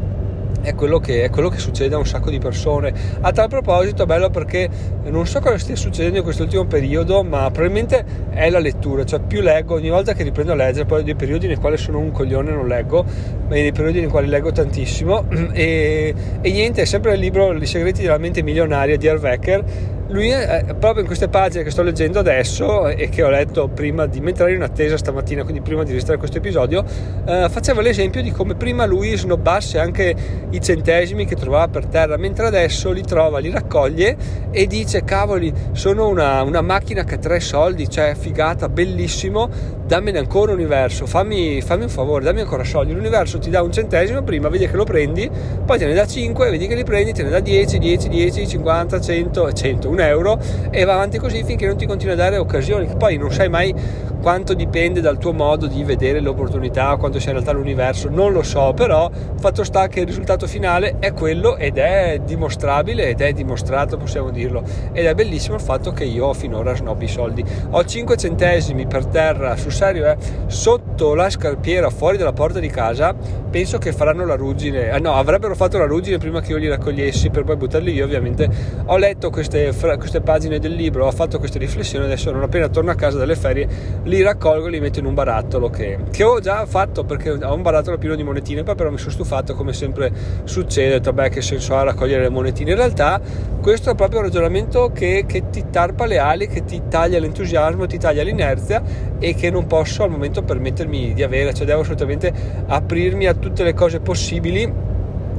è 0.62 0.74
quello, 0.74 0.98
che, 0.98 1.24
è 1.24 1.30
quello, 1.30 1.48
che, 1.48 1.58
succede 1.58 1.94
a 1.94 1.98
un 1.98 2.06
sacco 2.06 2.30
di 2.30 2.38
persone. 2.38 2.92
A 3.20 3.32
tal 3.32 3.48
proposito, 3.48 4.02
è 4.02 4.06
bello 4.06 4.30
perché 4.30 4.68
non 5.04 5.26
so 5.26 5.40
cosa 5.40 5.58
stia 5.58 5.76
succedendo 5.76 6.18
in 6.18 6.24
quest'ultimo 6.24 6.66
periodo, 6.66 7.22
ma 7.22 7.50
probabilmente 7.50 8.04
è 8.30 8.50
la 8.50 8.58
lettura. 8.58 9.04
Cioè, 9.04 9.20
più 9.20 9.40
leggo, 9.40 9.74
ogni 9.74 9.90
volta 9.90 10.12
che 10.12 10.22
riprendo 10.22 10.52
a 10.52 10.56
leggere, 10.56 10.84
poi 10.84 11.00
ho 11.00 11.02
dei 11.02 11.14
periodi 11.14 11.46
nei 11.46 11.56
quali 11.56 11.76
sono 11.76 11.98
un 11.98 12.10
coglione 12.12 12.50
e 12.50 12.54
non 12.54 12.66
leggo, 12.66 13.04
ma 13.04 13.54
dei 13.54 13.72
periodi 13.72 14.00
nei 14.00 14.08
quali 14.08 14.26
leggo 14.26 14.52
tantissimo. 14.52 15.24
E, 15.60 16.14
e 16.40 16.50
niente, 16.52 16.82
è 16.82 16.84
sempre 16.84 17.14
il 17.14 17.20
libro 17.20 17.52
I 17.52 17.66
segreti 17.66 18.02
della 18.02 18.18
mente 18.18 18.42
milionaria 18.42 18.96
di 18.96 19.08
Arvecker 19.08 19.64
lui 20.10 20.28
è, 20.30 20.74
proprio 20.78 21.00
in 21.00 21.06
queste 21.06 21.28
pagine 21.28 21.62
che 21.62 21.70
sto 21.70 21.82
leggendo 21.82 22.18
adesso 22.18 22.88
e 22.88 23.08
che 23.08 23.22
ho 23.22 23.30
letto 23.30 23.68
prima 23.68 24.06
di 24.06 24.20
mentre 24.20 24.44
ero 24.46 24.54
in 24.54 24.62
attesa 24.62 24.96
stamattina, 24.96 25.42
quindi 25.42 25.60
prima 25.60 25.82
di 25.82 25.90
registrare 25.90 26.18
questo 26.18 26.38
episodio, 26.38 26.84
eh, 27.24 27.48
faceva 27.48 27.80
l'esempio 27.80 28.22
di 28.22 28.32
come 28.32 28.54
prima 28.54 28.84
lui 28.84 29.16
snobbasse 29.16 29.78
anche 29.78 30.14
i 30.50 30.60
centesimi 30.60 31.24
che 31.24 31.36
trovava 31.36 31.68
per 31.68 31.86
terra, 31.86 32.16
mentre 32.16 32.46
adesso 32.46 32.90
li 32.90 33.02
trova, 33.02 33.38
li 33.38 33.50
raccoglie 33.50 34.16
e 34.50 34.66
dice 34.66 35.04
cavoli, 35.04 35.52
sono 35.72 36.08
una, 36.08 36.42
una 36.42 36.60
macchina 36.60 37.04
che 37.04 37.14
ha 37.14 37.18
tre 37.18 37.40
soldi, 37.40 37.88
cioè 37.88 38.14
figata, 38.14 38.68
bellissimo, 38.68 39.48
dammene 39.86 40.18
ancora 40.18 40.52
universo, 40.52 41.06
fammi, 41.06 41.60
fammi 41.62 41.84
un 41.84 41.88
favore, 41.88 42.24
dammi 42.24 42.40
ancora 42.40 42.64
soldi, 42.64 42.92
l'universo 42.92 43.38
ti 43.38 43.50
dà 43.50 43.62
un 43.62 43.72
centesimo 43.72 44.22
prima, 44.22 44.48
vedi 44.48 44.68
che 44.68 44.76
lo 44.76 44.84
prendi, 44.84 45.30
poi 45.64 45.78
te 45.78 45.86
ne 45.86 45.94
dà 45.94 46.06
5, 46.06 46.50
vedi 46.50 46.66
che 46.66 46.74
li 46.74 46.84
prendi, 46.84 47.12
te 47.12 47.22
ne 47.22 47.30
dà 47.30 47.40
10, 47.40 47.78
10, 47.78 48.08
10, 48.08 48.46
50, 48.46 49.00
100, 49.00 49.52
100, 49.52 49.88
un 49.88 49.99
euro 50.00 50.38
e 50.70 50.84
va 50.84 50.94
avanti 50.94 51.18
così 51.18 51.44
finché 51.44 51.66
non 51.66 51.76
ti 51.76 51.86
continua 51.86 52.14
a 52.14 52.16
dare 52.16 52.36
occasioni, 52.36 52.86
che 52.86 52.96
poi 52.96 53.16
non 53.16 53.32
sai 53.32 53.48
mai 53.48 53.74
quanto 54.20 54.54
dipende 54.54 55.00
dal 55.00 55.18
tuo 55.18 55.32
modo 55.32 55.66
di 55.66 55.82
vedere 55.82 56.20
le 56.20 56.28
opportunità, 56.28 56.94
quanto 56.96 57.18
sia 57.18 57.30
in 57.30 57.36
realtà 57.38 57.52
l'universo, 57.52 58.08
non 58.10 58.32
lo 58.32 58.42
so, 58.42 58.72
però 58.74 59.10
fatto 59.38 59.64
sta 59.64 59.88
che 59.88 60.00
il 60.00 60.06
risultato 60.06 60.46
finale 60.46 60.96
è 60.98 61.12
quello 61.12 61.56
ed 61.56 61.78
è 61.78 62.20
dimostrabile 62.24 63.08
ed 63.08 63.20
è 63.20 63.32
dimostrato, 63.32 63.96
possiamo 63.96 64.30
dirlo, 64.30 64.62
ed 64.92 65.06
è 65.06 65.14
bellissimo 65.14 65.54
il 65.54 65.62
fatto 65.62 65.92
che 65.92 66.04
io 66.04 66.32
finora 66.34 66.74
snobbi 66.74 67.04
i 67.04 67.08
soldi. 67.08 67.44
Ho 67.70 67.84
5 67.84 68.16
centesimi 68.16 68.86
per 68.86 69.06
terra, 69.06 69.56
sul 69.56 69.72
serio, 69.72 70.06
eh, 70.06 70.16
sotto 70.46 70.89
la 71.14 71.30
scarpiera, 71.30 71.90
fuori 71.90 72.16
dalla 72.16 72.32
porta 72.32 72.58
di 72.58 72.68
casa, 72.68 73.14
penso 73.50 73.78
che 73.78 73.92
faranno 73.92 74.24
la 74.24 74.36
ruggine, 74.36 74.90
eh, 74.90 74.98
no, 74.98 75.14
avrebbero 75.14 75.54
fatto 75.54 75.78
la 75.78 75.86
ruggine 75.86 76.18
prima 76.18 76.40
che 76.40 76.52
io 76.52 76.58
li 76.58 76.68
raccogliessi 76.68 77.30
per 77.30 77.44
poi 77.44 77.56
buttarli 77.56 77.92
io, 77.92 78.04
ovviamente. 78.04 78.48
Ho 78.86 78.96
letto 78.96 79.30
queste, 79.30 79.72
queste 79.98 80.20
pagine 80.20 80.58
del 80.58 80.72
libro, 80.72 81.06
ho 81.06 81.12
fatto 81.12 81.38
queste 81.38 81.58
riflessioni, 81.58 82.04
adesso 82.04 82.30
non 82.30 82.42
appena 82.42 82.68
torno 82.68 82.90
a 82.90 82.94
casa 82.94 83.18
dalle 83.18 83.36
ferie 83.36 83.68
li 84.04 84.22
raccolgo 84.22 84.66
e 84.66 84.70
li 84.70 84.80
metto 84.80 84.98
in 84.98 85.06
un 85.06 85.14
barattolo 85.14 85.70
che, 85.70 85.98
che, 86.10 86.22
ho 86.22 86.40
già 86.40 86.64
fatto 86.66 87.04
perché 87.04 87.30
ho 87.30 87.54
un 87.54 87.62
barattolo 87.62 87.98
pieno 87.98 88.14
di 88.14 88.22
monetine 88.22 88.62
poi 88.62 88.74
però 88.74 88.90
mi 88.90 88.98
sono 88.98 89.10
stufato 89.10 89.54
come 89.54 89.72
sempre 89.72 90.12
succede 90.44 90.94
ho 90.94 90.98
detto 90.98 91.12
beh 91.12 91.28
che 91.28 91.42
senso 91.42 91.76
ha 91.76 91.82
raccogliere 91.82 92.22
le 92.22 92.28
monetine 92.28 92.70
in 92.70 92.76
realtà 92.76 93.20
questo 93.60 93.90
è 93.90 93.94
proprio 93.94 94.20
un 94.20 94.26
ragionamento 94.26 94.90
che, 94.92 95.24
che 95.26 95.50
ti 95.50 95.66
tarpa 95.70 96.06
le 96.06 96.18
ali 96.18 96.46
che 96.46 96.64
ti 96.64 96.82
taglia 96.88 97.18
l'entusiasmo 97.18 97.86
ti 97.86 97.98
taglia 97.98 98.22
l'inerzia 98.22 98.82
e 99.20 99.34
che 99.34 99.50
non 99.50 99.66
posso 99.66 100.02
al 100.02 100.10
momento 100.10 100.42
permettermi 100.42 101.12
di 101.12 101.22
avere 101.22 101.54
cioè 101.54 101.66
devo 101.66 101.82
assolutamente 101.82 102.32
aprirmi 102.66 103.26
a 103.26 103.34
tutte 103.34 103.62
le 103.62 103.74
cose 103.74 104.00
possibili 104.00 104.88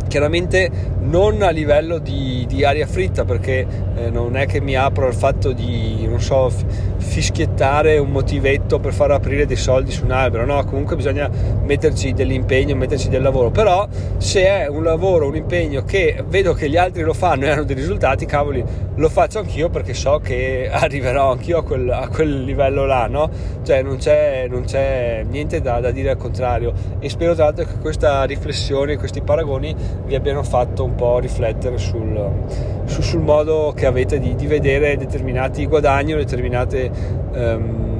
chiaramente 0.08 0.70
non 1.00 1.42
a 1.42 1.50
livello 1.50 1.98
di, 1.98 2.46
di 2.48 2.64
aria 2.64 2.86
fritta 2.86 3.26
perché 3.26 3.66
eh, 3.96 4.10
non 4.10 4.36
è 4.36 4.46
che 4.46 4.60
mi 4.60 4.76
apro 4.76 5.08
al 5.08 5.14
fatto 5.14 5.54
di 5.54 6.06
non 6.12 6.22
so 6.22 6.52
fischiettare 6.98 7.98
un 7.98 8.12
motivetto 8.12 8.80
per 8.80 8.94
far 8.94 9.12
aprire 9.12 9.46
dei 9.46 9.56
soldi 9.56 9.92
su 9.92 10.04
un 10.04 10.12
albero. 10.12 10.46
No 10.46 10.64
comunque 10.66 10.96
bisogna 10.96 11.30
metterci 11.64 12.14
dell'impegno 12.14 12.76
metterci 12.76 13.10
del 13.10 13.22
lavoro. 13.22 13.50
Però 13.50 13.88
se 14.18 14.46
è 14.46 14.68
un 14.68 14.84
lavoro 14.84 15.28
un 15.28 15.36
impegno 15.36 15.84
che 15.84 16.24
vedo 16.28 16.54
che 16.54 16.70
gli 16.70 16.78
altri 16.78 17.02
lo 17.02 17.14
fanno 17.14 17.46
e 17.46 17.50
hanno 17.50 17.64
dei 17.64 17.76
risultati 17.76 18.26
cavoli 18.26 18.64
lo 18.96 19.10
faccio 19.10 19.40
anch'io 19.40 19.70
perché 19.70 19.94
so 19.94 20.20
che 20.20 20.70
arriverò 20.72 21.32
anch'io 21.32 21.60
a 21.60 21.64
quel, 21.64 21.90
a 21.90 22.08
quel 22.08 22.44
livello 22.44 22.86
là 22.86 23.08
no? 23.08 23.30
Cioè 23.64 23.82
non 23.82 23.98
c'è, 23.98 24.48
non 24.50 24.64
c'è 24.66 25.24
niente 25.28 25.62
da, 25.62 25.80
da 25.80 25.92
dire 25.92 26.12
al 26.12 26.18
contrario. 26.18 26.74
E 27.00 27.10
spero 27.10 27.34
tra 27.34 27.46
l'altro 27.46 27.66
che 27.66 27.80
questa 27.80 28.24
riflessione 28.26 28.98
questi 28.98 29.22
paragoni 29.22 29.76
vi 30.06 30.16
abbiano 30.16 30.44
fatto 30.44 30.84
un 30.84 30.96
po' 30.96 31.20
riflettere 31.20 31.78
sul, 31.78 32.32
sul, 32.86 33.04
sul 33.04 33.22
modo 33.22 33.74
che 33.76 33.86
avete 33.86 34.20
di, 34.20 34.36
di, 34.36 34.48
vedere 34.48 34.98
determinati 34.98 35.66
guadagni 35.66 36.01
o 36.14 36.18
determinate 36.18 36.92
um, 37.34 37.92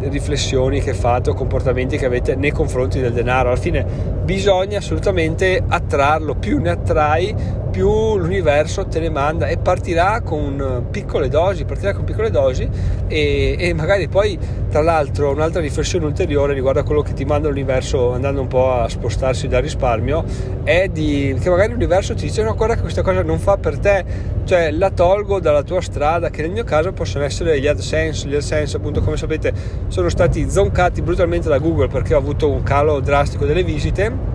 riflessioni 0.00 0.80
che 0.80 0.94
fate 0.94 1.30
o 1.30 1.34
comportamenti 1.34 1.96
che 1.96 2.06
avete 2.06 2.34
nei 2.34 2.50
confronti 2.50 3.00
del 3.00 3.12
denaro. 3.12 3.48
Alla 3.48 3.58
fine 3.58 3.84
bisogna 4.24 4.78
assolutamente 4.78 5.62
attrarlo, 5.66 6.34
più 6.34 6.60
ne 6.60 6.70
attrai 6.70 7.62
più 7.74 8.16
l'universo 8.16 8.86
te 8.86 9.00
ne 9.00 9.10
manda 9.10 9.48
e 9.48 9.58
partirà 9.58 10.20
con 10.20 10.86
piccole 10.92 11.28
dosi, 11.28 11.64
partirà 11.64 11.92
con 11.92 12.04
piccole 12.04 12.30
dosi 12.30 12.68
e, 13.08 13.56
e 13.58 13.74
magari 13.74 14.06
poi 14.06 14.38
tra 14.70 14.80
l'altro 14.80 15.32
un'altra 15.32 15.60
riflessione 15.60 16.04
ulteriore 16.04 16.54
riguardo 16.54 16.78
a 16.78 16.82
quello 16.84 17.02
che 17.02 17.14
ti 17.14 17.24
manda 17.24 17.48
l'universo 17.48 18.12
andando 18.12 18.42
un 18.42 18.46
po' 18.46 18.70
a 18.70 18.88
spostarsi 18.88 19.48
dal 19.48 19.60
risparmio 19.60 20.24
è 20.62 20.86
di, 20.86 21.36
che 21.40 21.50
magari 21.50 21.72
l'universo 21.72 22.14
ti 22.14 22.26
dice 22.26 22.44
no 22.44 22.54
guarda 22.54 22.76
che 22.76 22.82
questa 22.82 23.02
cosa 23.02 23.24
non 23.24 23.40
fa 23.40 23.56
per 23.56 23.76
te, 23.80 24.04
cioè 24.44 24.70
la 24.70 24.90
tolgo 24.90 25.40
dalla 25.40 25.64
tua 25.64 25.80
strada 25.80 26.30
che 26.30 26.42
nel 26.42 26.52
mio 26.52 26.62
caso 26.62 26.92
possono 26.92 27.24
essere 27.24 27.58
gli 27.58 27.66
AdSense, 27.66 28.28
gli 28.28 28.36
AdSense 28.36 28.76
appunto 28.76 29.00
come 29.00 29.16
sapete 29.16 29.52
sono 29.88 30.08
stati 30.08 30.48
zoncati 30.48 31.02
brutalmente 31.02 31.48
da 31.48 31.58
Google 31.58 31.88
perché 31.88 32.14
ho 32.14 32.18
avuto 32.18 32.48
un 32.48 32.62
calo 32.62 33.00
drastico 33.00 33.46
delle 33.46 33.64
visite 33.64 34.33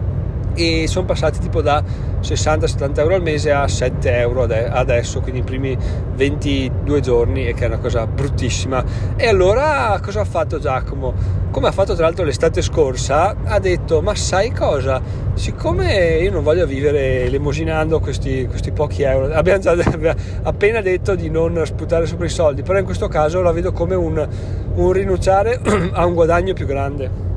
e 0.53 0.87
sono 0.87 1.05
passati 1.05 1.39
tipo 1.39 1.61
da 1.61 1.83
60-70 2.21 2.99
euro 2.99 3.15
al 3.15 3.21
mese 3.21 3.51
a 3.51 3.67
7 3.67 4.17
euro 4.17 4.43
adesso, 4.43 5.21
quindi 5.21 5.39
i 5.39 5.43
primi 5.43 5.77
22 6.15 6.99
giorni, 6.99 7.47
e 7.47 7.53
che 7.53 7.63
è 7.63 7.67
una 7.67 7.77
cosa 7.77 8.05
bruttissima. 8.05 8.83
E 9.15 9.27
allora 9.27 9.99
cosa 10.03 10.21
ha 10.21 10.25
fatto 10.25 10.59
Giacomo? 10.59 11.37
Come 11.51 11.67
ha 11.67 11.71
fatto 11.71 11.95
tra 11.95 12.05
l'altro 12.05 12.25
l'estate 12.25 12.61
scorsa, 12.61 13.35
ha 13.43 13.59
detto: 13.59 14.01
Ma 14.01 14.15
sai 14.15 14.51
cosa? 14.51 15.01
Siccome 15.33 16.17
io 16.17 16.31
non 16.31 16.43
voglio 16.43 16.65
vivere 16.65 17.23
elemosinando 17.23 17.99
questi, 17.99 18.45
questi 18.47 18.71
pochi 18.71 19.03
euro, 19.03 19.31
abbiamo 19.33 19.59
già 19.59 19.75
appena 20.43 20.81
detto 20.81 21.15
di 21.15 21.29
non 21.29 21.61
sputare 21.65 22.05
sopra 22.05 22.25
i 22.25 22.29
soldi, 22.29 22.63
però 22.63 22.77
in 22.79 22.85
questo 22.85 23.07
caso 23.07 23.41
la 23.41 23.51
vedo 23.51 23.71
come 23.71 23.95
un, 23.95 24.27
un 24.75 24.91
rinunciare 24.91 25.59
a 25.93 26.05
un 26.05 26.13
guadagno 26.13 26.53
più 26.53 26.65
grande 26.65 27.28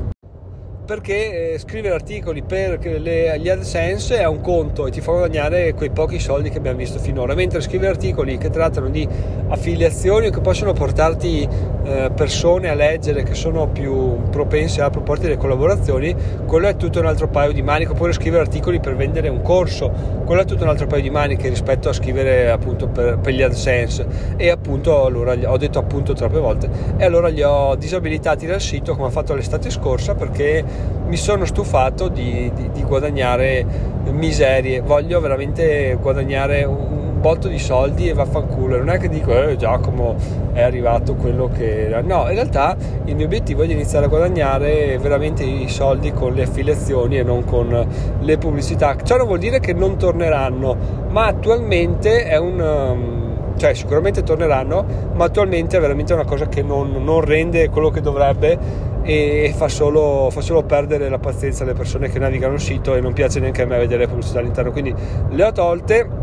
perché 0.85 1.53
eh, 1.53 1.59
scrivere 1.59 1.93
articoli 1.93 2.43
per 2.43 2.77
le, 2.83 3.39
gli 3.39 3.47
AdSense 3.47 4.19
è 4.19 4.25
un 4.25 4.41
conto 4.41 4.85
e 4.85 4.91
ti 4.91 4.99
fa 4.99 5.11
guadagnare 5.11 5.73
quei 5.73 5.91
pochi 5.91 6.19
soldi 6.19 6.49
che 6.49 6.57
abbiamo 6.57 6.77
visto 6.77 6.99
finora, 6.99 7.33
mentre 7.35 7.61
scrivere 7.61 7.91
articoli 7.91 8.37
che 8.37 8.49
trattano 8.49 8.89
di 8.89 9.07
affiliazioni 9.47 10.27
o 10.27 10.29
che 10.29 10.41
possono 10.41 10.73
portarti 10.73 11.47
eh, 11.83 12.11
persone 12.13 12.67
a 12.67 12.73
leggere 12.73 13.23
che 13.23 13.33
sono 13.33 13.67
più 13.69 14.23
propense 14.29 14.81
a 14.81 14.89
proporti 14.89 15.23
delle 15.23 15.37
collaborazioni, 15.37 16.13
quello 16.45 16.67
è 16.67 16.75
tutto 16.75 16.99
un 16.99 17.05
altro 17.05 17.29
paio 17.29 17.53
di 17.53 17.61
maniche, 17.61 17.91
oppure 17.91 18.11
scrivere 18.11 18.41
articoli 18.41 18.81
per 18.81 18.97
vendere 18.97 19.29
un 19.29 19.41
corso, 19.41 20.21
quello 20.23 20.41
è 20.41 20.45
tutto 20.45 20.63
un 20.63 20.69
altro 20.69 20.87
paio 20.87 21.01
di 21.01 21.09
maniche 21.09 21.49
rispetto 21.49 21.89
a 21.89 21.93
scrivere 21.93 22.49
appunto 22.49 22.87
per, 22.87 23.17
per 23.19 23.33
gli 23.33 23.41
AdSense. 23.41 24.05
E 24.37 24.49
appunto 24.49 25.05
allora 25.05 25.35
ho 25.45 25.57
detto 25.57 25.79
appunto 25.79 26.13
troppe 26.13 26.39
volte 26.39 26.69
e 26.97 27.05
allora 27.05 27.27
li 27.27 27.41
ho 27.41 27.75
disabilitati 27.75 28.45
dal 28.45 28.61
sito 28.61 28.95
come 28.95 29.07
ho 29.07 29.11
fatto 29.11 29.33
l'estate 29.33 29.69
scorsa 29.69 30.15
perché 30.15 30.63
mi 31.05 31.17
sono 31.17 31.45
stufato 31.45 32.07
di, 32.07 32.51
di, 32.53 32.71
di 32.71 32.83
guadagnare 32.83 33.91
miserie, 34.11 34.81
voglio 34.81 35.19
veramente 35.19 35.97
guadagnare 35.99 36.63
un 36.63 37.02
botto 37.23 37.47
di 37.47 37.57
soldi 37.57 38.09
e 38.09 38.13
vaffanculo. 38.13 38.75
Non 38.75 38.89
è 38.89 38.97
che 38.99 39.07
dico, 39.07 39.31
eh, 39.31 39.55
Giacomo 39.55 40.15
è 40.51 40.61
arrivato 40.61 41.15
quello 41.15 41.47
che 41.47 41.85
era. 41.85 42.01
No, 42.01 42.27
in 42.27 42.33
realtà 42.33 42.75
il 43.05 43.15
mio 43.15 43.27
obiettivo 43.27 43.63
è 43.63 43.65
di 43.65 43.71
iniziare 43.71 44.07
a 44.07 44.09
guadagnare 44.09 44.97
veramente 44.97 45.45
i 45.45 45.69
soldi 45.69 46.11
con 46.11 46.33
le 46.33 46.43
affiliazioni 46.43 47.17
e 47.17 47.23
non 47.23 47.45
con 47.45 47.87
le 48.19 48.37
pubblicità. 48.37 48.97
Ciò 49.01 49.15
non 49.15 49.27
vuol 49.27 49.39
dire 49.39 49.61
che 49.61 49.71
non 49.71 49.97
torneranno, 49.97 50.75
ma 51.11 51.27
attualmente 51.27 52.25
è 52.25 52.37
un. 52.37 52.59
Um, 52.59 53.21
cioè 53.55 53.73
sicuramente 53.73 54.23
torneranno, 54.23 54.83
ma 55.13 55.25
attualmente 55.25 55.77
è 55.77 55.79
veramente 55.79 56.11
una 56.11 56.25
cosa 56.25 56.47
che 56.47 56.61
non, 56.61 56.91
non 57.03 57.21
rende 57.21 57.69
quello 57.69 57.89
che 57.89 58.01
dovrebbe 58.01 58.91
e 59.03 59.53
fa 59.55 59.67
solo, 59.67 60.29
fa 60.31 60.41
solo, 60.41 60.63
perdere 60.63 61.07
la 61.07 61.19
pazienza 61.19 61.63
alle 61.63 61.73
persone 61.73 62.09
che 62.09 62.19
navigano 62.19 62.55
il 62.55 62.59
sito 62.59 62.95
e 62.95 62.99
non 62.99 63.13
piace 63.13 63.39
neanche 63.39 63.61
a 63.61 63.65
me 63.65 63.77
vedere 63.77 64.01
le 64.01 64.07
pubblicità 64.07 64.39
all'interno. 64.39 64.71
Quindi 64.71 64.93
le 65.29 65.43
ho 65.43 65.51
tolte, 65.51 66.22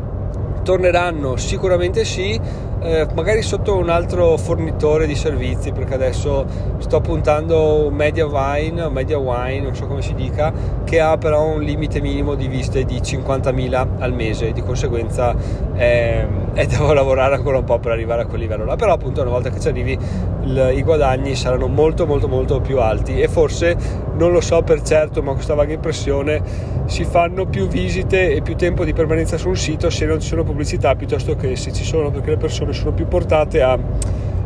torneranno? 0.63 1.37
Sicuramente 1.37 2.05
sì, 2.05 2.39
eh, 2.83 3.07
magari 3.15 3.43
sotto 3.43 3.77
un 3.77 3.91
altro 3.91 4.37
fornitore 4.37 5.07
di 5.07 5.15
servizi 5.15 5.71
perché 5.73 5.95
adesso 5.95 6.47
sto 6.79 7.01
puntando 7.01 7.91
Media 7.91 8.27
Wine, 8.27 8.89
Media 8.89 9.19
Wine, 9.19 9.61
non 9.61 9.75
so 9.75 9.87
come 9.87 10.03
si 10.03 10.15
dica, 10.15 10.53
che 10.85 11.01
ha 11.01 11.19
però 11.19 11.45
un 11.47 11.63
limite 11.63 12.01
minimo 12.01 12.35
di 12.35 12.49
viste 12.49 12.85
di 12.85 13.01
50.000 13.01 13.87
al 13.99 14.15
mese, 14.15 14.53
di 14.53 14.63
conseguenza 14.63 15.35
eh, 15.81 16.27
e 16.53 16.67
devo 16.67 16.93
lavorare 16.93 17.37
ancora 17.37 17.57
un 17.57 17.65
po' 17.65 17.79
per 17.79 17.93
arrivare 17.93 18.23
a 18.23 18.27
quel 18.27 18.41
livello 18.41 18.67
là, 18.67 18.77
però 18.77 18.93
appunto 18.93 19.23
una 19.23 19.31
volta 19.31 19.49
che 19.49 19.59
ci 19.59 19.69
arrivi 19.69 19.99
il, 20.43 20.73
i 20.77 20.83
guadagni 20.83 21.35
saranno 21.35 21.69
molto 21.69 22.07
molto 22.07 22.29
molto 22.29 22.61
più 22.61 22.79
alti 22.81 23.19
e 23.19 23.29
forse 23.29 23.75
non 24.17 24.31
lo 24.31 24.43
so 24.43 24.61
per 24.61 24.83
certo, 24.83 25.23
ma 25.23 25.33
questa 25.33 25.55
vaga 25.55 25.73
impressione 25.73 26.43
si 26.85 27.05
fanno 27.05 27.47
più 27.47 27.67
visite 27.67 28.35
e 28.35 28.43
più 28.43 28.57
tempo 28.57 28.85
di 28.85 28.93
permanenza 28.93 29.39
sul 29.39 29.57
sito 29.57 29.89
se 29.89 30.05
non 30.05 30.21
ci 30.21 30.29
sono 30.29 30.45
pubblicità 30.45 30.95
piuttosto 30.95 31.35
che 31.35 31.57
se 31.57 31.73
ci 31.73 31.85
sono 31.85 32.11
perché 32.11 32.31
le 32.31 32.37
persone 32.37 32.75
sono 32.75 32.93
più 32.93 33.09
portate 33.09 33.63
a, 33.63 33.79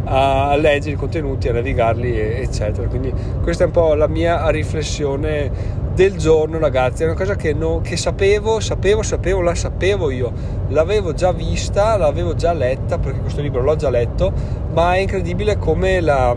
a 0.04 0.54
leggere 0.54 0.94
i 0.94 0.98
contenuti, 0.98 1.48
a 1.48 1.52
navigarli, 1.52 2.16
eccetera. 2.16 2.86
Quindi 2.86 3.12
questa 3.42 3.64
è 3.64 3.66
un 3.66 3.72
po' 3.72 3.94
la 3.94 4.06
mia 4.06 4.48
riflessione 4.50 5.82
del 5.94 6.16
giorno, 6.16 6.58
ragazzi. 6.58 7.02
È 7.02 7.06
una 7.06 7.14
cosa 7.14 7.36
che, 7.36 7.52
no, 7.52 7.80
che 7.82 7.96
sapevo, 7.96 8.60
sapevo, 8.60 9.02
sapevo, 9.02 9.40
la 9.40 9.54
sapevo 9.54 10.10
io, 10.10 10.32
l'avevo 10.68 11.14
già 11.14 11.32
vista, 11.32 11.96
l'avevo 11.96 12.34
già 12.34 12.52
letta, 12.52 12.98
perché 12.98 13.20
questo 13.20 13.40
libro 13.40 13.62
l'ho 13.62 13.76
già 13.76 13.90
letto, 13.90 14.32
ma 14.72 14.94
è 14.94 14.98
incredibile 14.98 15.56
come 15.56 16.00
la, 16.00 16.36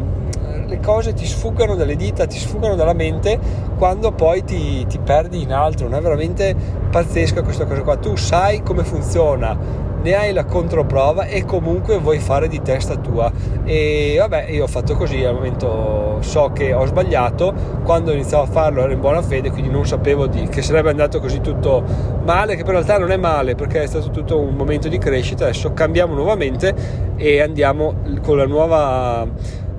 le 0.67 0.79
cose 0.79 1.13
ti 1.13 1.25
sfuggono 1.25 1.75
dalle 1.75 1.95
dita, 1.95 2.27
ti 2.27 2.37
sfuggono 2.37 2.75
dalla 2.75 2.93
mente 2.93 3.39
quando 3.77 4.11
poi 4.11 4.43
ti, 4.43 4.85
ti 4.87 4.99
perdi 4.99 5.41
in 5.41 5.51
altro. 5.51 5.87
Non 5.87 5.97
è 5.97 6.01
veramente 6.01 6.55
pazzesca 6.91 7.41
questa 7.41 7.65
cosa 7.65 7.81
qua. 7.81 7.97
Tu 7.97 8.15
sai 8.15 8.61
come 8.61 8.83
funziona 8.83 9.85
ne 10.01 10.15
hai 10.15 10.33
la 10.33 10.45
controprova 10.45 11.25
e 11.25 11.45
comunque 11.45 11.97
vuoi 11.97 12.19
fare 12.19 12.47
di 12.47 12.61
testa 12.61 12.95
tua. 12.95 13.31
E 13.63 14.15
vabbè 14.19 14.47
io 14.49 14.63
ho 14.63 14.67
fatto 14.67 14.95
così 14.95 15.23
al 15.23 15.33
momento 15.33 16.17
so 16.21 16.51
che 16.53 16.73
ho 16.73 16.85
sbagliato. 16.85 17.53
Quando 17.83 18.11
iniziavo 18.11 18.43
a 18.43 18.47
farlo 18.47 18.81
ero 18.81 18.91
in 18.91 18.99
buona 18.99 19.21
fede 19.21 19.49
quindi 19.49 19.69
non 19.69 19.85
sapevo 19.85 20.27
di, 20.27 20.47
che 20.47 20.61
sarebbe 20.61 20.89
andato 20.89 21.19
così 21.19 21.41
tutto 21.41 21.83
male 22.23 22.55
che 22.55 22.63
per 22.63 22.73
realtà 22.73 22.97
non 22.97 23.11
è 23.11 23.17
male 23.17 23.55
perché 23.55 23.83
è 23.83 23.87
stato 23.87 24.09
tutto 24.09 24.39
un 24.39 24.55
momento 24.55 24.87
di 24.87 24.97
crescita. 24.97 25.45
Adesso 25.45 25.73
cambiamo 25.73 26.13
nuovamente 26.13 26.73
e 27.15 27.41
andiamo 27.41 27.95
con 28.21 28.37
la 28.37 28.45
nuova 28.45 29.27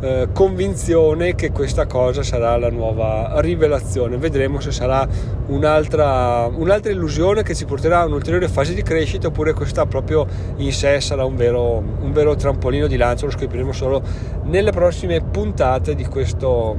eh, 0.00 0.28
convinzione 0.32 1.34
che 1.34 1.50
questa 1.50 1.86
cosa 1.86 2.22
sarà 2.22 2.56
la 2.56 2.70
nuova 2.70 3.40
rivelazione. 3.40 4.16
Vedremo 4.16 4.60
se 4.60 4.70
sarà 4.70 5.06
un'altra, 5.46 6.46
un'altra 6.46 6.92
illusione 6.92 7.42
che 7.42 7.54
ci 7.54 7.64
porterà 7.64 8.00
a 8.00 8.04
un'ulteriore 8.06 8.48
fase 8.48 8.74
di 8.74 8.82
crescita 8.82 9.28
oppure 9.28 9.52
questa 9.52 9.86
proprio 9.86 10.26
in 10.56 10.72
sé 10.72 11.00
sarà 11.00 11.24
un 11.24 11.36
vero, 11.36 11.78
un 11.78 12.12
vero 12.12 12.34
trampolino 12.36 12.86
di 12.86 12.96
lancio. 12.96 13.26
Lo 13.26 13.32
scopriremo 13.32 13.72
solo 13.72 14.02
nelle 14.44 14.70
prossime 14.70 15.20
puntate 15.20 15.94
di 15.94 16.04
questo, 16.04 16.76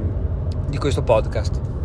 di 0.68 0.78
questo 0.78 1.02
podcast. 1.02 1.79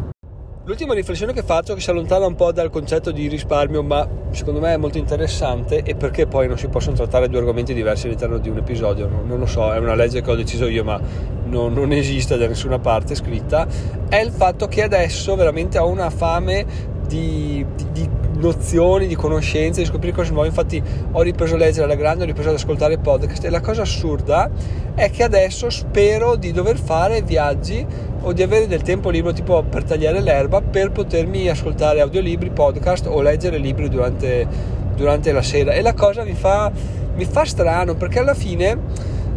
L'ultima 0.67 0.95
riflessione 0.95 1.31
che 1.31 1.43
faccio, 1.43 1.75
che 1.75 1.79
si 1.79 1.91
allontana 1.91 2.25
un 2.25 2.33
po' 2.33 2.51
dal 2.51 2.71
concetto 2.71 3.11
di 3.11 3.27
risparmio, 3.27 3.83
ma 3.83 4.07
secondo 4.31 4.59
me 4.59 4.73
è 4.73 4.77
molto 4.77 4.97
interessante, 4.97 5.83
e 5.83 5.93
perché 5.93 6.25
poi 6.25 6.47
non 6.47 6.57
si 6.57 6.69
possono 6.69 6.95
trattare 6.95 7.29
due 7.29 7.37
argomenti 7.37 7.71
diversi 7.71 8.07
all'interno 8.07 8.39
di 8.39 8.49
un 8.49 8.57
episodio, 8.57 9.07
non, 9.07 9.27
non 9.27 9.37
lo 9.37 9.45
so, 9.45 9.71
è 9.71 9.77
una 9.77 9.93
legge 9.93 10.23
che 10.23 10.31
ho 10.31 10.35
deciso 10.35 10.65
io, 10.65 10.83
ma 10.83 10.99
non, 11.45 11.71
non, 11.71 11.91
esiste 11.91 12.35
da 12.35 12.47
nessuna 12.47 12.79
parte 12.79 13.13
scritta, 13.13 13.67
è 14.09 14.15
il 14.15 14.31
fatto 14.31 14.65
che 14.65 14.81
adesso 14.81 15.35
veramente 15.35 15.77
ho 15.77 15.87
una 15.87 16.09
fame 16.09 16.65
di, 17.05 17.63
di, 17.75 17.85
di 17.91 18.09
nozioni, 18.37 19.07
di 19.07 19.15
conoscenze, 19.15 19.81
di 19.81 19.87
scoprire 19.87 20.15
cose 20.15 20.31
nuove. 20.31 20.47
Infatti 20.47 20.81
ho 21.11 21.21
ripreso 21.21 21.55
a 21.55 21.57
leggere 21.57 21.85
alla 21.85 21.95
grande, 21.95 22.23
ho 22.23 22.27
ripreso 22.27 22.49
ad 22.49 22.55
ascoltare 22.55 22.97
podcast 22.97 23.43
e 23.43 23.49
la 23.49 23.61
cosa 23.61 23.81
assurda 23.81 24.49
è 24.93 25.09
che 25.09 25.23
adesso 25.23 25.69
spero 25.69 26.35
di 26.35 26.51
dover 26.51 26.77
fare 26.77 27.21
viaggi 27.21 27.85
o 28.21 28.33
di 28.33 28.41
avere 28.41 28.67
del 28.67 28.81
tempo 28.81 29.09
libero 29.09 29.33
tipo 29.33 29.61
per 29.63 29.83
tagliare 29.83 30.19
l'erba 30.19 30.61
per 30.61 30.91
potermi 30.91 31.47
ascoltare 31.47 32.01
audiolibri, 32.01 32.49
podcast 32.49 33.07
o 33.07 33.21
leggere 33.21 33.57
libri 33.57 33.87
durante, 33.89 34.47
durante 34.95 35.31
la 35.31 35.41
sera 35.41 35.73
e 35.73 35.81
la 35.81 35.93
cosa 35.93 36.23
mi 36.23 36.33
fa, 36.33 36.71
mi 37.15 37.25
fa 37.25 37.45
strano 37.45 37.95
perché 37.95 38.19
alla 38.19 38.33
fine 38.33 38.77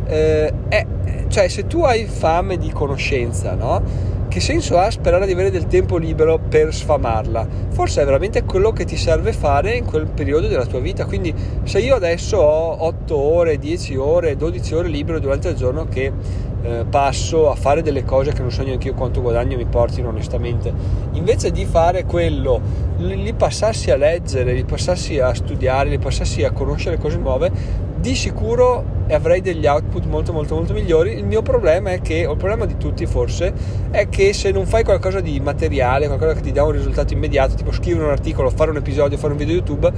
eh, 0.07 0.53
è, 0.69 0.87
cioè 1.29 1.49
se 1.49 1.67
tu 1.67 1.83
hai 1.83 2.07
fame 2.07 2.57
di 2.57 2.71
conoscenza 2.71 3.55
no? 3.55 4.17
Che 4.29 4.41
senso 4.41 4.79
ha 4.79 4.91
sperare 4.91 5.27
di 5.27 5.33
avere 5.33 5.51
del 5.51 5.67
tempo 5.67 5.97
libero 5.97 6.39
per 6.39 6.73
sfamarla? 6.75 7.47
Forse 7.71 8.03
è 8.03 8.05
veramente 8.05 8.45
quello 8.45 8.73
che 8.73 8.85
ti 8.85 8.97
serve 8.97 9.33
fare 9.33 9.77
in 9.77 9.85
quel 9.85 10.07
periodo 10.07 10.49
della 10.49 10.67
tua 10.67 10.81
vita. 10.81 11.07
Quindi, 11.07 11.35
se 11.65 11.81
io 11.81 11.95
adesso 11.95 12.37
ho 12.37 12.85
8 12.85 13.17
ore, 13.17 13.59
10 13.59 13.97
ore, 13.97 14.37
12 14.37 14.75
ore 14.75 14.89
libero 14.89 15.19
durante 15.19 15.49
il 15.49 15.57
giorno 15.57 15.87
che 15.89 16.13
eh, 16.61 16.85
passo 16.89 17.51
a 17.51 17.55
fare 17.55 17.83
delle 17.83 18.05
cose 18.05 18.33
che 18.33 18.41
non 18.41 18.51
so 18.51 18.63
neanche 18.63 18.89
io 18.89 18.95
quanto 18.95 19.23
guadagno 19.23 19.57
mi 19.57 19.65
portino 19.65 20.09
onestamente, 20.09 20.73
invece 21.13 21.51
di 21.51 21.65
fare 21.65 22.05
quello, 22.05 22.61
li, 22.97 23.33
passassi 23.33 23.91
a 23.91 23.97
leggere, 23.97 24.53
li 24.53 24.65
passassi 24.65 25.19
a 25.19 25.33
studiare, 25.33 25.89
li 25.89 25.99
passassi 25.99 26.43
a 26.43 26.51
conoscere 26.51 26.99
cose 26.99 27.17
nuove, 27.17 27.87
di 28.01 28.15
sicuro 28.15 28.97
avrei 29.11 29.41
degli 29.41 29.67
output 29.67 30.05
molto 30.07 30.33
molto 30.33 30.55
molto 30.55 30.73
migliori. 30.73 31.15
Il 31.17 31.25
mio 31.25 31.43
problema 31.43 31.91
è 31.91 32.01
che 32.01 32.27
o 32.27 32.33
il 32.33 32.39
problema 32.39 32.67
di 32.67 32.77
tutti 32.77 33.07
forse 33.07 33.53
è 33.91 34.09
che 34.09 34.33
se 34.33 34.51
non 34.51 34.67
fai 34.67 34.85
qualcosa 34.85 35.21
di 35.21 35.41
materiale 35.41 36.07
qualcosa 36.07 36.35
che 36.35 36.41
ti 36.41 36.53
dà 36.53 36.65
un 36.65 36.73
risultato 36.73 37.13
immediato 37.13 37.55
tipo 37.55 37.73
scrivere 37.73 38.05
un 38.05 38.11
articolo 38.11 38.51
fare 38.51 38.71
un 38.71 38.77
episodio 38.77 39.17
fare 39.17 39.33
un 39.33 39.39
video 39.39 39.55
youtube 39.55 39.93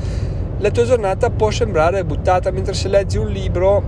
la 0.61 0.71
tua 0.71 0.85
giornata 0.85 1.31
può 1.31 1.51
sembrare 1.51 2.05
buttata, 2.05 2.51
mentre 2.51 2.75
se 2.75 2.89
leggi 2.89 3.17
un 3.17 3.29
libro, 3.29 3.83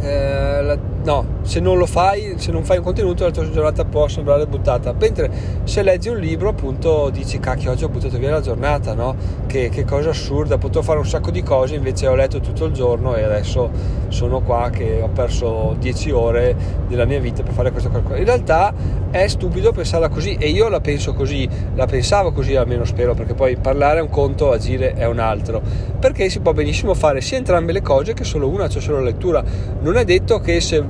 eh, 0.00 0.62
la, 0.62 0.78
no, 1.04 1.26
se 1.42 1.60
non 1.60 1.76
lo 1.76 1.86
fai, 1.86 2.34
se 2.36 2.50
non 2.50 2.64
fai 2.64 2.78
un 2.78 2.84
contenuto, 2.84 3.24
la 3.24 3.30
tua 3.30 3.48
giornata 3.50 3.84
può 3.84 4.08
sembrare 4.08 4.46
buttata. 4.46 4.94
Mentre 4.98 5.30
se 5.64 5.82
leggi 5.82 6.08
un 6.08 6.18
libro, 6.18 6.50
appunto, 6.50 7.10
dici 7.10 7.38
cacchio, 7.38 7.72
oggi 7.72 7.84
ho 7.84 7.88
buttato 7.88 8.18
via 8.18 8.30
la 8.30 8.40
giornata, 8.40 8.94
no? 8.94 9.14
Che, 9.46 9.68
che 9.68 9.84
cosa 9.84 10.10
assurda, 10.10 10.58
potevo 10.58 10.82
fare 10.82 10.98
un 10.98 11.06
sacco 11.06 11.30
di 11.30 11.42
cose, 11.42 11.74
invece 11.74 12.06
ho 12.06 12.14
letto 12.14 12.40
tutto 12.40 12.64
il 12.66 12.72
giorno 12.72 13.14
e 13.16 13.22
adesso 13.22 13.70
sono 14.08 14.40
qua 14.40 14.70
che 14.70 15.00
ho 15.02 15.08
perso 15.08 15.74
10 15.78 16.10
ore 16.10 16.54
della 16.86 17.04
mia 17.06 17.18
vita 17.18 17.42
per 17.42 17.52
fare 17.52 17.70
questo 17.70 17.88
qualcosa. 17.90 18.18
In 18.18 18.24
realtà 18.24 18.72
è 19.10 19.26
stupido 19.26 19.72
pensarla 19.72 20.08
così 20.08 20.36
e 20.38 20.48
io 20.48 20.68
la 20.68 20.80
penso 20.80 21.12
così, 21.12 21.48
la 21.74 21.86
pensavo 21.86 22.32
così 22.32 22.54
almeno 22.54 22.84
spero, 22.84 23.14
perché 23.14 23.34
poi 23.34 23.56
parlare 23.56 23.98
è 23.98 24.02
un 24.02 24.10
conto, 24.10 24.52
agire 24.52 24.94
è 24.94 25.06
un 25.06 25.18
altro. 25.18 25.60
Perché 25.98 26.28
si 26.28 26.40
può 26.40 26.52
benissimo 26.52 26.94
fare 26.94 27.20
sia 27.20 27.38
entrambe 27.38 27.72
le 27.72 27.82
cose 27.82 28.14
che 28.14 28.24
solo 28.24 28.48
una, 28.48 28.68
cioè 28.68 28.80
solo 28.80 28.98
la 28.98 29.04
lettura. 29.04 29.42
Non 29.80 29.96
è 29.96 30.04
detto 30.04 30.40
che 30.40 30.60
se 30.60 30.82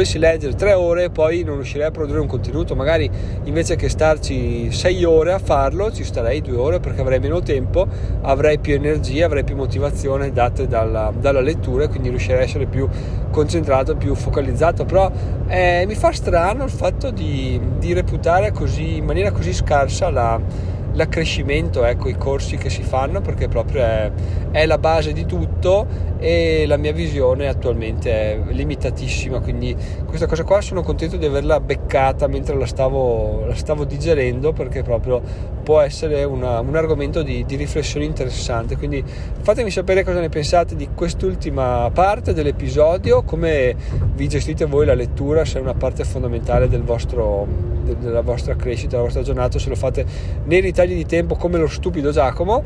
dovessi 0.00 0.18
leggere 0.18 0.54
tre 0.54 0.72
ore 0.72 1.10
poi 1.10 1.42
non 1.42 1.56
riuscirei 1.56 1.86
a 1.86 1.90
produrre 1.90 2.20
un 2.20 2.26
contenuto, 2.26 2.74
magari 2.74 3.10
invece 3.44 3.76
che 3.76 3.90
starci 3.90 4.72
sei 4.72 5.04
ore 5.04 5.32
a 5.32 5.38
farlo 5.38 5.92
ci 5.92 6.04
starei 6.04 6.40
due 6.40 6.56
ore 6.56 6.80
perché 6.80 7.02
avrei 7.02 7.20
meno 7.20 7.40
tempo, 7.42 7.86
avrei 8.22 8.58
più 8.58 8.72
energia, 8.74 9.26
avrei 9.26 9.44
più 9.44 9.56
motivazione 9.56 10.32
date 10.32 10.66
dalla, 10.66 11.12
dalla 11.14 11.40
lettura 11.40 11.84
e 11.84 11.88
quindi 11.88 12.08
riuscirei 12.08 12.40
a 12.40 12.44
essere 12.44 12.66
più 12.66 12.88
concentrato, 13.30 13.96
più 13.96 14.14
focalizzato, 14.14 14.86
però 14.86 15.10
eh, 15.46 15.84
mi 15.86 15.94
fa 15.94 16.12
strano 16.12 16.64
il 16.64 16.70
fatto 16.70 17.10
di, 17.10 17.60
di 17.78 17.92
reputare 17.92 18.52
così, 18.52 18.96
in 18.96 19.04
maniera 19.04 19.30
così 19.32 19.52
scarsa 19.52 20.10
la 20.10 20.78
l'accrescimento, 20.92 21.84
ecco, 21.84 22.08
i 22.08 22.16
corsi 22.16 22.56
che 22.56 22.68
si 22.68 22.82
fanno 22.82 23.20
perché 23.20 23.48
proprio 23.48 23.82
è, 23.82 24.10
è, 24.50 24.66
la 24.66 24.78
base 24.78 25.12
di 25.12 25.24
tutto 25.24 25.86
e 26.20 26.64
la 26.66 26.76
mia 26.76 26.92
visione 26.92 27.48
attualmente 27.48 28.10
è 28.10 28.40
limitatissima, 28.50 29.40
quindi 29.40 29.74
questa 30.04 30.26
cosa 30.26 30.44
qua 30.44 30.60
sono 30.60 30.82
contento 30.82 31.16
di 31.16 31.24
averla 31.24 31.60
beccata 31.60 32.26
mentre 32.26 32.56
la 32.56 32.66
stavo, 32.66 33.46
la 33.46 33.54
stavo 33.54 33.84
digerendo 33.84 34.52
perché 34.52 34.82
proprio 34.82 35.22
può 35.62 35.80
essere 35.80 36.22
una, 36.24 36.60
un 36.60 36.76
argomento 36.76 37.22
di, 37.22 37.44
di, 37.46 37.56
riflessione 37.56 38.04
interessante, 38.04 38.76
quindi 38.76 39.02
fatemi 39.40 39.70
sapere 39.70 40.04
cosa 40.04 40.20
ne 40.20 40.28
pensate 40.28 40.76
di 40.76 40.90
quest'ultima 40.94 41.90
parte 41.92 42.34
dell'episodio, 42.34 43.22
come 43.22 43.74
vi 44.14 44.28
gestite 44.28 44.66
voi 44.66 44.84
la 44.84 44.94
lettura, 44.94 45.46
se 45.46 45.58
è 45.58 45.62
una 45.62 45.74
parte 45.74 46.04
fondamentale 46.04 46.68
del 46.68 46.82
vostro 46.82 47.70
della 47.98 48.20
vostra 48.20 48.54
crescita, 48.54 48.90
della 48.90 49.02
vostra 49.02 49.22
giornata, 49.22 49.58
se 49.58 49.68
lo 49.68 49.74
fate 49.74 50.04
nei 50.44 50.60
ritagli 50.60 50.94
di 50.94 51.06
tempo 51.06 51.34
come 51.34 51.58
lo 51.58 51.66
stupido 51.66 52.10
Giacomo. 52.10 52.62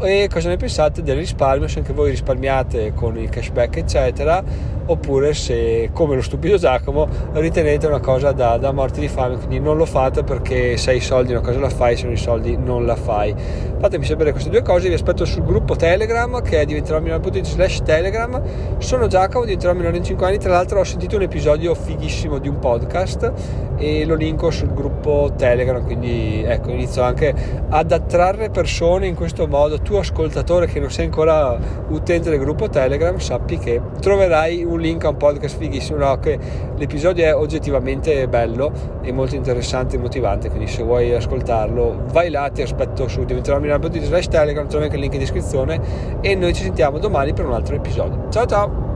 E 0.00 0.28
cosa 0.32 0.48
ne 0.48 0.56
pensate 0.56 1.02
del 1.02 1.16
risparmio, 1.16 1.66
se 1.66 1.80
anche 1.80 1.92
voi 1.92 2.10
risparmiate 2.10 2.92
con 2.98 3.16
il 3.16 3.28
cashback 3.28 3.76
eccetera 3.76 4.42
oppure 4.86 5.34
se 5.34 5.90
come 5.92 6.14
lo 6.14 6.22
stupido 6.22 6.56
Giacomo 6.56 7.06
ritenete 7.32 7.86
una 7.86 8.00
cosa 8.00 8.32
da, 8.32 8.56
da 8.56 8.72
morti 8.72 9.00
di 9.00 9.08
fame 9.08 9.36
quindi 9.36 9.60
non 9.60 9.76
lo 9.76 9.84
fate 9.84 10.24
perché 10.24 10.76
se 10.76 10.90
hai 10.90 10.96
i 10.96 11.00
soldi 11.00 11.32
una 11.32 11.42
cosa 11.42 11.60
la 11.60 11.68
fai 11.68 11.96
se 11.96 12.04
non 12.04 12.12
hai 12.12 12.18
i 12.18 12.22
soldi 12.22 12.56
non 12.56 12.86
la 12.86 12.96
fai. 12.96 13.34
Fatemi 13.78 14.04
sapere 14.04 14.32
queste 14.32 14.50
due 14.50 14.62
cose 14.62 14.88
vi 14.88 14.94
aspetto 14.94 15.24
sul 15.24 15.44
gruppo 15.44 15.76
telegram 15.76 16.42
che 16.42 16.60
è 16.60 16.64
diventerò 16.64 17.00
milano.it 17.00 17.44
slash 17.44 17.82
telegram. 17.82 18.42
Sono 18.78 19.06
Giacomo 19.06 19.44
diventerò 19.44 19.72
milano 19.74 19.96
in 19.96 20.04
5 20.04 20.26
anni. 20.26 20.38
Tra 20.38 20.52
l'altro 20.52 20.80
ho 20.80 20.84
sentito 20.84 21.16
un 21.16 21.22
episodio 21.22 21.74
fighissimo 21.74 22.38
di 22.38 22.48
un 22.48 22.58
podcast 22.58 23.32
e 23.76 24.04
lo 24.04 24.16
linko 24.16 24.50
sul 24.50 24.72
gruppo 24.74 25.32
telegram 25.36 25.84
quindi 25.84 26.42
ecco 26.44 26.70
inizio 26.70 27.02
anche 27.02 27.32
ad 27.68 27.92
attrarre 27.92 28.50
persone 28.50 29.06
in 29.06 29.14
questo 29.14 29.46
modo. 29.46 29.80
Tu 29.80 29.94
ascoltatore 29.94 30.66
che 30.66 30.80
non 30.80 30.90
sei 30.90 31.04
ancora 31.04 31.56
utente 31.88 32.30
del 32.30 32.38
gruppo 32.38 32.68
telegram 32.68 32.86
sappi 33.20 33.58
che 33.58 33.80
troverai 34.00 34.64
un 34.64 34.80
link 34.80 35.04
a 35.04 35.10
un 35.10 35.16
podcast 35.16 35.58
fighissimo, 35.58 35.98
no, 35.98 36.18
che 36.18 36.38
l'episodio 36.76 37.24
è 37.24 37.34
oggettivamente 37.34 38.26
bello 38.28 38.72
e 39.02 39.12
molto 39.12 39.34
interessante 39.34 39.96
e 39.96 39.98
motivante, 39.98 40.48
quindi 40.48 40.66
se 40.66 40.82
vuoi 40.82 41.14
ascoltarlo 41.14 42.04
vai 42.12 42.30
là, 42.30 42.48
ti 42.50 42.62
aspetto 42.62 43.08
su 43.08 43.24
diventerò 43.24 43.58
slash 43.60 44.28
telegram, 44.28 44.66
trovi 44.66 44.84
anche 44.84 44.96
il 44.96 45.02
link 45.02 45.14
in 45.14 45.20
descrizione 45.20 45.80
e 46.20 46.34
noi 46.34 46.54
ci 46.54 46.62
sentiamo 46.62 46.98
domani 46.98 47.32
per 47.32 47.46
un 47.46 47.52
altro 47.52 47.74
episodio. 47.74 48.28
Ciao 48.30 48.46
ciao! 48.46 48.87